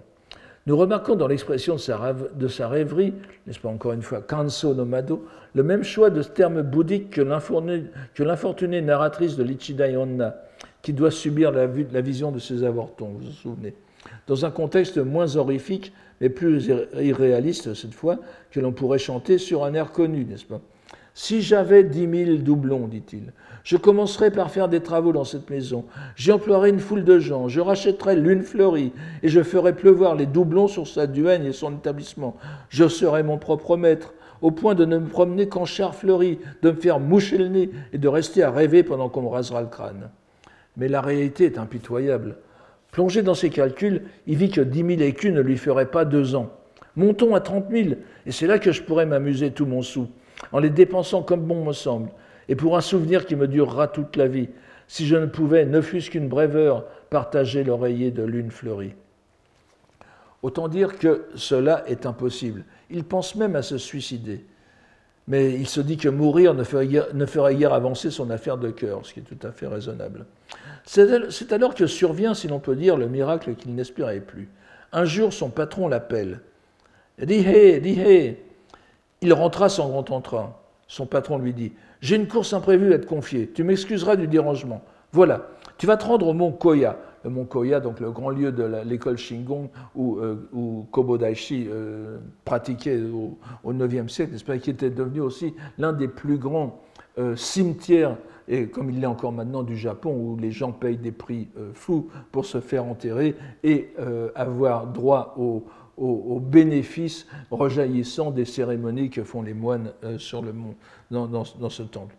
[0.67, 3.13] Nous remarquons dans l'expression de sa, rêverie,
[3.45, 7.21] n'est-ce pas encore une fois, canso nomado, le même choix de termes bouddhiques que
[8.21, 9.87] l'infortunée narratrice de l'Ichida
[10.81, 11.67] qui doit subir la,
[12.01, 13.75] vision de ses avortons, vous vous souvenez.
[14.27, 18.17] Dans un contexte moins horrifique, mais plus irréaliste cette fois,
[18.51, 20.59] que l'on pourrait chanter sur un air connu, n'est-ce pas.
[21.13, 23.31] Si j'avais dix mille doublons, dit-il,
[23.67, 25.83] je commencerai par faire des travaux dans cette maison.
[26.15, 27.49] J'y emploierai une foule de gens.
[27.49, 28.93] Je rachèterai l'une fleurie
[29.23, 32.37] et je ferai pleuvoir les doublons sur sa duègne et son établissement.
[32.69, 36.71] Je serai mon propre maître, au point de ne me promener qu'en char fleuri, de
[36.71, 39.67] me faire moucher le nez et de rester à rêver pendant qu'on me rasera le
[39.67, 40.11] crâne.
[40.77, 42.37] Mais la réalité est impitoyable.
[42.93, 46.35] Plongé dans ses calculs, il vit que dix mille écus ne lui feraient pas deux
[46.35, 46.53] ans.
[46.95, 50.07] Montons à trente mille, et c'est là que je pourrais m'amuser tout mon sou,
[50.53, 52.07] en les dépensant comme bon me semble
[52.49, 54.49] et pour un souvenir qui me durera toute la vie,
[54.87, 58.93] si je ne pouvais, ne fût-ce qu'une brève heure, partager l'oreiller de lune fleurie.
[60.43, 62.63] Autant dire que cela est impossible.
[62.89, 64.45] Il pense même à se suicider.
[65.27, 69.13] Mais il se dit que mourir ne ferait, guère, avancer son affaire de cœur, ce
[69.13, 70.25] qui est tout à fait raisonnable.
[70.85, 74.47] C'est alors que survient, si l'on peut dire, le miracle qu'il n'espérait plus.
[74.93, 76.39] Un jour, son patron l'appelle.
[77.21, 78.41] Dis-hé, dis-hé
[79.21, 80.55] Il rentra sans grand entrain.
[80.87, 83.49] Son patron lui dit j'ai une course imprévue à te confier.
[83.53, 84.81] Tu m'excuseras du dérangement.
[85.11, 85.47] Voilà.
[85.77, 86.97] Tu vas te rendre au mont Koya.
[87.23, 90.35] Le mont Koya, donc le grand lieu de l'école Shingon où, euh,
[90.91, 93.37] Kobodaishi euh, pratiquait au,
[93.71, 96.81] IXe siècle, pas, qui était devenu aussi l'un des plus grands
[97.17, 98.17] euh, cimetières,
[98.47, 102.07] et comme il l'est encore maintenant du Japon, où les gens payent des prix fous
[102.31, 103.89] pour se faire enterrer et
[104.35, 105.65] avoir droit au,
[105.97, 110.75] aux, bénéfices rejaillissants des cérémonies que font les moines euh, sur le mont,
[111.09, 112.15] dans, ce temple.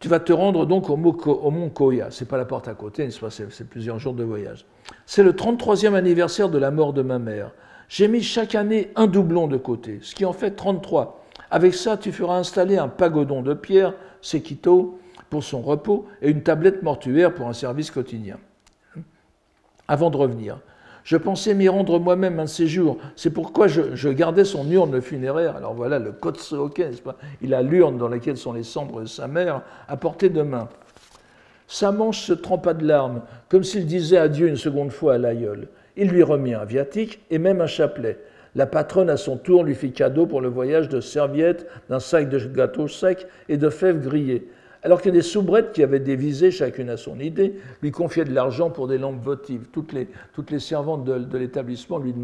[0.00, 2.10] Tu vas te rendre donc au, mont Koya.
[2.10, 4.64] C'est pas la porte à côté, c'est plusieurs jours de voyage.
[5.06, 7.52] C'est le 33e anniversaire de la mort de ma mère.
[7.88, 11.24] J'ai mis chaque année un doublon de côté, ce qui en fait 33.
[11.50, 14.98] Avec ça, tu feras installer un pagodon de pierre, Sekito,
[15.30, 18.38] pour son repos, et une tablette mortuaire pour un service quotidien.
[19.86, 20.60] Avant de revenir,
[21.08, 22.98] je pensais m'y rendre moi-même un séjour.
[23.16, 25.56] C'est pourquoi je, gardais son urne funéraire.
[25.56, 27.16] Alors voilà, le Kotsuoke, n'est-ce pas?
[27.40, 30.68] Il a l'urne dans laquelle sont les cendres de sa mère à portée de main.
[31.66, 35.68] Sa manche se trempa de larmes, comme s'il disait adieu une seconde fois à l'aïeul.
[35.96, 38.18] Il lui remit un viatique et même un chapelet.
[38.54, 42.28] La patronne, à son tour, lui fit cadeau pour le voyage de serviettes, d'un sac
[42.28, 44.46] de gâteaux secs et de fèves grillées
[44.82, 48.32] alors que des soubrettes qui avaient des visées, chacune à son idée, lui confiaient de
[48.32, 49.66] l'argent pour des lampes votives.
[49.72, 50.08] Toutes les,
[50.50, 52.14] les servantes de, l'établissement lui,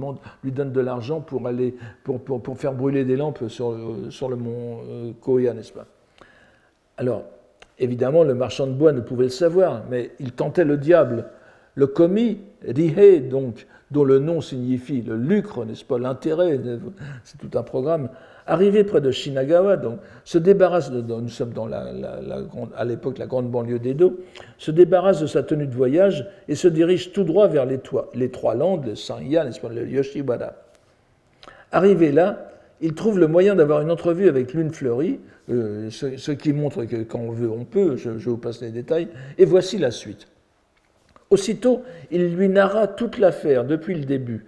[0.44, 1.42] lui donnent de l'argent pour,
[2.04, 3.76] pour, faire brûler des lampes sur,
[4.10, 5.86] sur le mont euh, Koya, n'est-ce pas?
[6.96, 7.24] Alors,
[7.78, 11.26] évidemment, le marchand de bois ne pouvait le savoir, mais il tentait le diable.
[11.74, 16.60] Le commis, Rihei, donc, dont le nom signifie le lucre, n'est-ce pas, l'intérêt,
[17.24, 18.10] c'est tout un programme,
[18.46, 21.86] Arrivé près de Shinagawa, donc, se débarrasse, nous sommes dans la,
[22.76, 24.20] à l'époque la grande banlieue d'Edo,
[24.58, 27.80] se débarrasse de sa tenue de voyage et se dirige tout droit vers les,
[28.14, 30.52] les trois landes, le Sanya, le Yoshibara.
[31.72, 32.50] Arrivé là,
[32.82, 35.20] il trouve le moyen d'avoir une entrevue avec Lune Fleury,
[35.50, 38.70] euh, ce, qui montre que quand on veut, on peut, je, je vous passe les
[38.70, 40.28] détails, et voici la suite.
[41.30, 44.44] Aussitôt, il lui narra toute l'affaire depuis le début,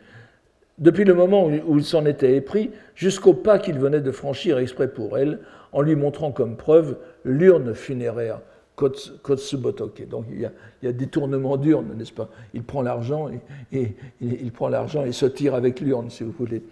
[0.79, 4.89] depuis le moment où il s'en était épris jusqu'au pas qu'il venait de franchir exprès
[4.89, 5.41] pour elle,
[5.73, 8.41] en lui montrant comme preuve l'urne funéraire
[8.77, 10.07] Kotsubotoke.
[10.09, 10.53] Donc il y a,
[10.83, 12.29] il y a détournement d'urne, n'est-ce pas?
[12.53, 13.29] Il prend l'argent
[13.73, 16.63] et, il prend l'argent et se tire avec l'urne, si vous voulez.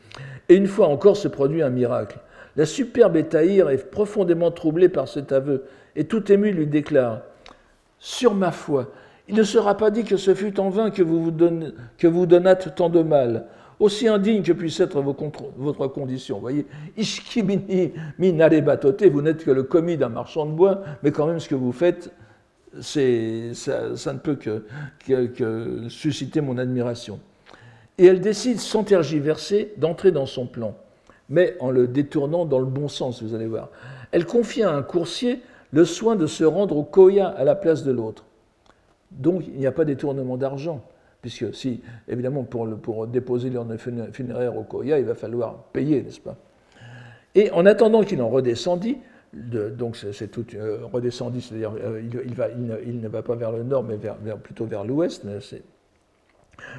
[0.49, 2.19] Et une fois encore se produit un miracle.
[2.57, 5.65] La superbe Étaïr est profondément troublée par cet aveu
[5.97, 7.23] et tout ému lui déclare
[7.99, 8.93] Sur ma foi,
[9.29, 11.33] il ne sera pas dit que ce fut en vain que vous, vous,
[11.99, 13.47] que vous donnâtes tant de mal
[13.81, 16.37] aussi indigne que puisse être votre condition.
[16.37, 16.67] Vous voyez,
[16.97, 17.93] Ishkimini
[18.63, 21.55] batote, vous n'êtes que le commis d'un marchand de bois, mais quand même ce que
[21.55, 22.13] vous faites,
[22.81, 23.01] ça,
[23.97, 24.65] ça, ne peut que,
[25.07, 27.21] que, susciter mon admiration.
[27.99, 30.75] Et elle décide, sans tergiverser, d'entrer dans son plan,
[31.29, 33.71] mais en le détournant dans le bon sens, vous allez voir.
[34.11, 35.41] Elle confie à un coursier
[35.73, 38.25] le soin de se rendre au Koya à la place de l'autre.
[39.11, 40.83] Donc il n'y a pas détournement d'argent
[41.25, 46.37] puisque si, évidemment, pour, déposer l'urne funéraire au Koya, il va falloir payer, n'est-ce pas?
[47.35, 48.99] Et en attendant qu'il en redescendit,
[49.33, 53.97] donc c'est tout euh, redescendit, c'est-à-dire euh, il, ne, va pas vers le nord, mais
[53.97, 55.25] vers, plutôt vers l'ouest.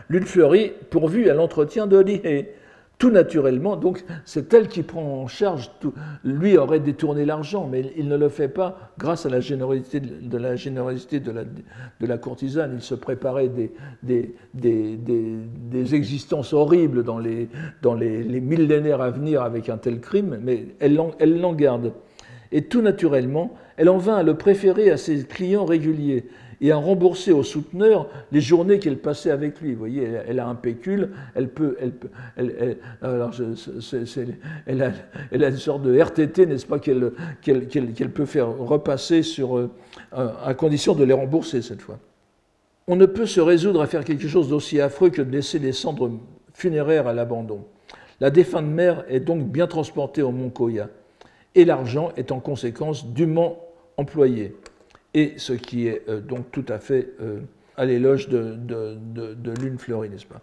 [0.10, 2.54] Lune fleurie, pourvu à l'entretien de Lihé,
[2.98, 5.94] tout naturellement, donc c'est elle qui prend en charge tout.
[6.24, 10.38] Lui aurait détourné l'argent, mais il ne le fait pas grâce à la générosité de
[12.08, 12.72] la, courtisane.
[12.76, 14.34] Il se préparait des,
[15.94, 17.50] existences horribles dans, les,
[18.42, 21.92] millénaires à venir avec un tel crime, mais elle l'en garde.
[22.52, 26.26] Et tout naturellement, elle en vint à le préférer à ses clients réguliers
[26.62, 29.74] et à rembourser au souteneur les journées qu'elle passait avec lui.
[29.74, 31.78] Vous voyez, elle, a un pécule, elle peut,
[32.38, 33.30] elle, a,
[35.32, 39.70] une sorte de RTT, n'est-ce pas, qu'elle qu'elle peut faire repasser sur, euh,
[40.12, 42.00] à condition de les rembourser cette fois.
[42.88, 45.72] On ne peut se résoudre à faire quelque chose d'aussi affreux que de laisser les
[45.72, 46.12] cendres
[46.54, 47.66] funéraires à l'abandon.
[48.20, 50.90] La défunte mère est donc bien transportée au Mont Koya,
[51.56, 53.60] et l'argent est en conséquence dûment
[53.98, 54.56] employé
[55.16, 57.40] et ce qui est euh, donc tout à fait euh,
[57.78, 58.58] à l'éloge de,
[59.62, 60.42] Lune fleurie, n'est-ce pas?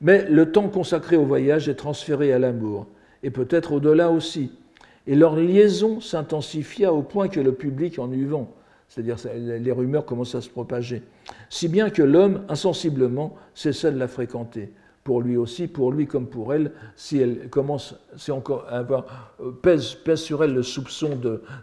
[0.00, 2.86] Mais le temps consacré au voyage est transféré à l'amour,
[3.22, 4.52] et peut-être au-delà aussi.
[5.06, 8.50] Et leur liaison s'intensifia au point que le public en eut vent,
[8.88, 11.02] c'est-à-dire les rumeurs commencent à se propager,
[11.48, 14.72] si bien que l'homme, insensiblement, cessa de la fréquenter.
[15.02, 19.50] Pour lui aussi, pour lui comme pour elle, si elle commence, si encore avoir, euh,
[19.50, 21.20] pèse, pèse sur elle le soupçon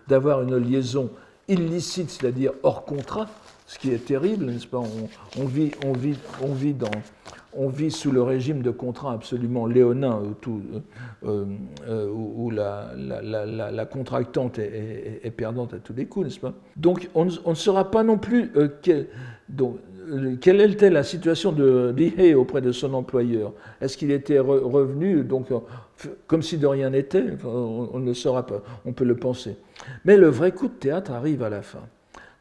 [0.07, 1.09] d'avoir une liaison
[1.51, 3.27] illicite, c'est-à-dire hors contrat,
[3.67, 4.81] ce qui est terrible, n'est-ce pas?
[5.39, 6.91] On, vit, on, vit, on, vit dans,
[7.53, 10.21] on vit sous le régime de contrat absolument léonin,
[11.25, 11.45] euh,
[11.87, 16.53] euh, où la, contractante est, perdante à tous les coups, n'est-ce pas?
[16.75, 18.67] Donc on, ne saura pas non plus euh,
[20.41, 23.53] quelle était la situation de Lihei auprès de son employeur?
[23.79, 25.47] Est-ce qu'il était revenu, donc,
[26.27, 27.23] comme si de rien n'était?
[27.45, 29.55] On, ne saura pas, on peut le penser.
[30.05, 31.87] Mais le vrai coup de théâtre arrive à la fin.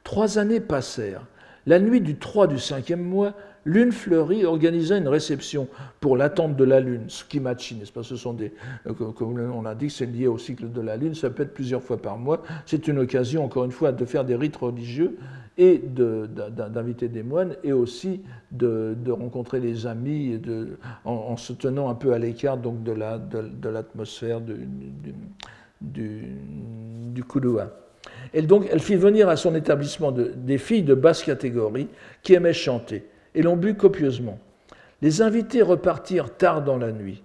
[0.04, 1.26] Trois années passèrent.
[1.66, 3.34] La nuit du 3 du cinquième mois,
[3.66, 5.68] Lune fleurie organisa une réception
[6.00, 8.54] pour l'attente de la Lune, Skimachi, n'est-ce pas Ce sont des,
[8.86, 11.52] euh, comme on a dit, c'est lié au cycle de la Lune, ça peut être
[11.52, 12.42] plusieurs fois par mois.
[12.64, 15.18] C'est une occasion, encore une fois, de faire des rites religieux
[15.58, 21.94] et d'inviter des moines et aussi de, rencontrer les amis de, en, se tenant un
[21.94, 24.56] peu à l'écart de l'atmosphère la, de,
[25.80, 26.36] du,
[27.12, 27.22] du,
[28.42, 31.88] donc, elle fit venir à son établissement des filles de basse catégorie
[32.22, 34.38] qui aimaient chanter, et l'on but copieusement.
[35.02, 37.22] Les invités repartirent tard dans la nuit,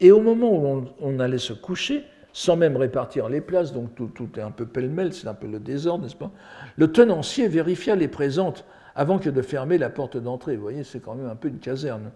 [0.00, 4.10] et au moment où on, allait se coucher, sans même répartir les places, donc tout,
[4.12, 6.32] tout est un peu pêle-mêle, c'est un peu le désordre, n'est-ce pas?
[6.76, 10.56] Le tenancier vérifia les présentes avant que de fermer la porte d'entrée.
[10.56, 12.10] Vous voyez, c'est quand même un peu une caserne.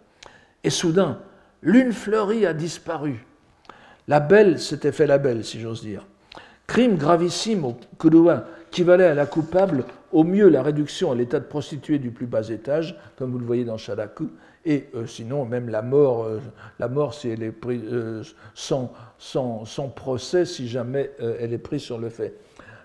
[0.64, 1.20] Et soudain,
[1.62, 3.24] l'une fleurie a disparu.
[4.08, 6.06] La belle s'était fait la belle, si j'ose dire.
[6.66, 11.40] Crime gravissime au Kudua, qui valait à la coupable au mieux la réduction à l'état
[11.40, 14.28] de prostituée du plus bas étage, comme vous le voyez dans Shadaku,
[14.64, 16.40] et euh, sinon même la mort, euh,
[16.78, 18.22] la mort si elle euh,
[18.54, 22.34] sans, sans, sans, procès, si jamais elle est prise sur le fait.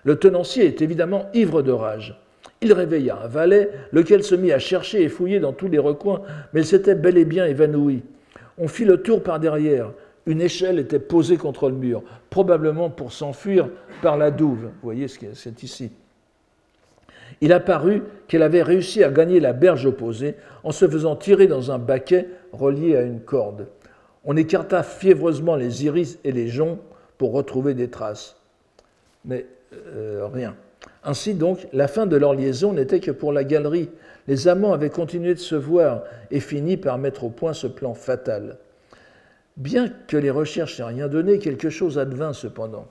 [0.04, 2.18] Le tenancier est évidemment ivre de rage.
[2.60, 6.22] Il réveilla un valet, lequel se mit à chercher et fouiller dans tous les recoins,
[6.52, 8.02] mais il s'était bel et bien évanoui.
[8.58, 9.90] On fit le tour par derrière.
[10.26, 13.68] Une échelle était posée contre le mur, probablement pour s'enfuir
[14.02, 14.64] par la douve.
[14.64, 15.90] Vous voyez ce que c'est ici.
[17.40, 21.72] Il apparut qu'elle avait réussi à gagner la berge opposée en se faisant tirer dans
[21.72, 23.66] un baquet relié à une corde.
[24.24, 26.78] On écarta fiévreusement les iris et les joncs
[27.18, 28.36] pour retrouver des traces.
[29.24, 30.54] Mais euh, rien.
[31.04, 33.90] Ainsi donc, la fin de leur liaison n'était que pour la galerie.
[34.28, 37.94] Les amants avaient continué de se voir et fini par mettre au point ce plan
[37.94, 38.58] fatal.
[39.56, 42.86] Bien que les recherches n'aient rien donné, quelque chose advint cependant.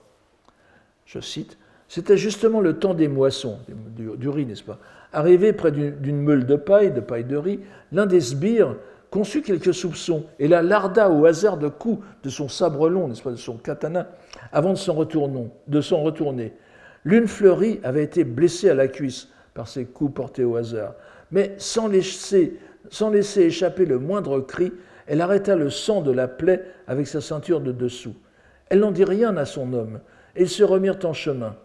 [1.06, 1.58] Je cite
[1.88, 3.58] C'était justement le temps des moissons,
[3.96, 4.78] du, riz, n'est-ce pas?
[5.12, 7.60] Arrivé près d'une meule de paille, de paille de riz,
[7.90, 8.76] l'un des sbires
[9.10, 13.22] conçut quelques soupçons et la larda au hasard de coups de son sabre long, n'est-ce
[13.22, 14.08] pas, de son katana,
[14.52, 16.54] avant de s'en retourner.
[17.04, 20.94] L'une fleurie avait été blessée à la cuisse par ces coups portés au hasard,
[21.30, 22.56] mais sans laisser,
[22.88, 24.72] sans laisser échapper le moindre cri,
[25.06, 28.14] elle arrêta le sang de la plaie avec sa ceinture de dessous.
[28.68, 30.00] Elle n'en dit rien à son homme,
[30.36, 31.56] et ils se remirent en chemin.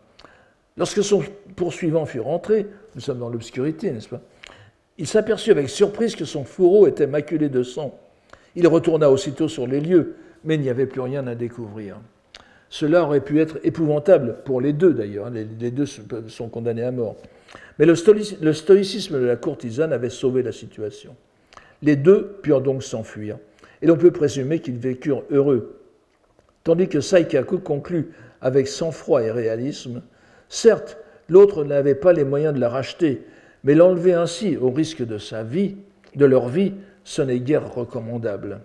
[0.77, 1.23] Lorsque son
[1.55, 4.21] poursuivant fut rentré, nous sommes dans l'obscurité, n'est-ce pas?
[4.97, 7.99] Il s'aperçut avec surprise que son fourreau était maculé de sang.
[8.55, 11.97] Il retourna aussitôt sur les lieux, mais il n'y avait plus rien à découvrir.
[12.69, 17.15] Cela aurait pu être épouvantable pour les deux d'ailleurs, les, deux sont condamnés à mort.
[17.79, 21.15] Mais le stoïcisme de la courtisane avait sauvé la situation.
[21.81, 23.37] Les deux purent donc s'enfuir,
[23.81, 25.79] et l'on peut présumer qu'ils vécurent heureux.
[26.63, 30.01] Tandis que Saikaku conclut avec sang-froid et réalisme
[30.49, 30.97] Certes,
[31.29, 33.23] l'autre n'avait pas les moyens de la racheter,
[33.63, 35.75] mais l'enlever ainsi au risque de sa vie,
[36.15, 36.73] de leur vie,
[37.03, 38.61] ce n'est guère recommandable.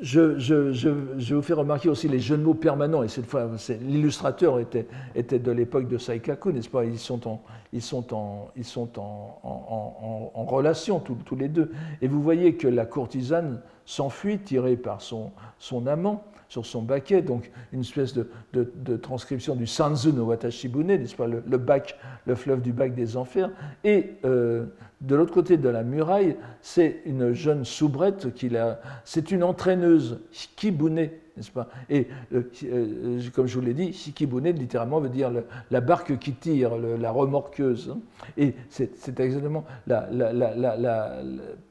[0.00, 3.50] Je, vous fais remarquer aussi les jeux de mots permanents, et cette fois,
[3.80, 6.84] l'illustrateur était, était, de l'époque de Saikaku, n'est-ce pas?
[6.84, 7.42] Ils sont en,
[7.72, 8.04] ils sont
[8.56, 11.72] ils sont en, relation tous, les deux.
[12.00, 17.22] Et vous voyez que la courtisane s'enfuit, tirée par son, son amant, sur son baquet,
[17.22, 22.34] donc une espèce de, de, transcription du Sanzu no Watashibune, n'est-ce pas, le, bac, le
[22.34, 23.50] fleuve du bac des enfers.
[23.84, 24.66] Et euh,
[25.00, 28.78] de l'autre côté de la muraille, c'est une jeune soubrette qui l'a.
[29.04, 31.08] C'est une entraîneuse, Shikibune,
[31.90, 35.30] Et euh, euh, comme je vous l'ai dit, Shikibune littéralement veut dire
[35.70, 37.94] la barque qui tire, la remorqueuse.
[37.94, 38.00] Hein.
[38.36, 39.64] Et c'est exactement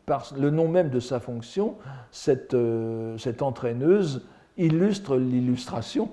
[0.05, 1.75] par le nom même de sa fonction,
[2.11, 4.25] cette, euh, entraîneuse
[4.57, 6.09] illustre l'illustration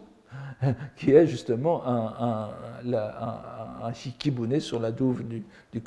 [0.96, 5.82] qui est justement un, un, un, un, shikibune sur la douve du, du.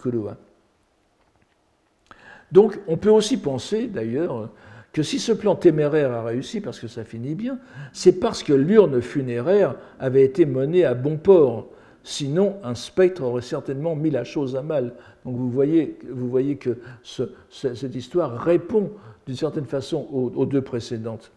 [2.52, 4.50] Donc on peut aussi penser d'ailleurs
[4.98, 7.60] que si ce plan téméraire a réussi, parce que ça finit bien,
[7.94, 11.68] c'est parce que l'urne funéraire avait été menée à bon port.
[12.02, 14.96] Sinon, un spectre aurait certainement mis la chose à mal.
[15.24, 17.22] Donc vous voyez, vous voyez que ce,
[17.52, 18.90] cette histoire répond
[19.28, 21.32] d'une certaine façon aux, deux précédentes.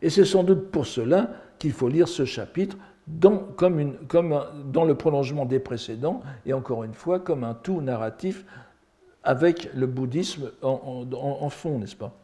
[0.00, 3.92] Et c'est sans doute pour cela qu'il faut lire ce chapitre dans, comme
[4.72, 8.46] dans le prolongement des précédents, et encore une fois, comme un tout narratif
[9.22, 12.21] avec le bouddhisme en fond, n'est-ce pas?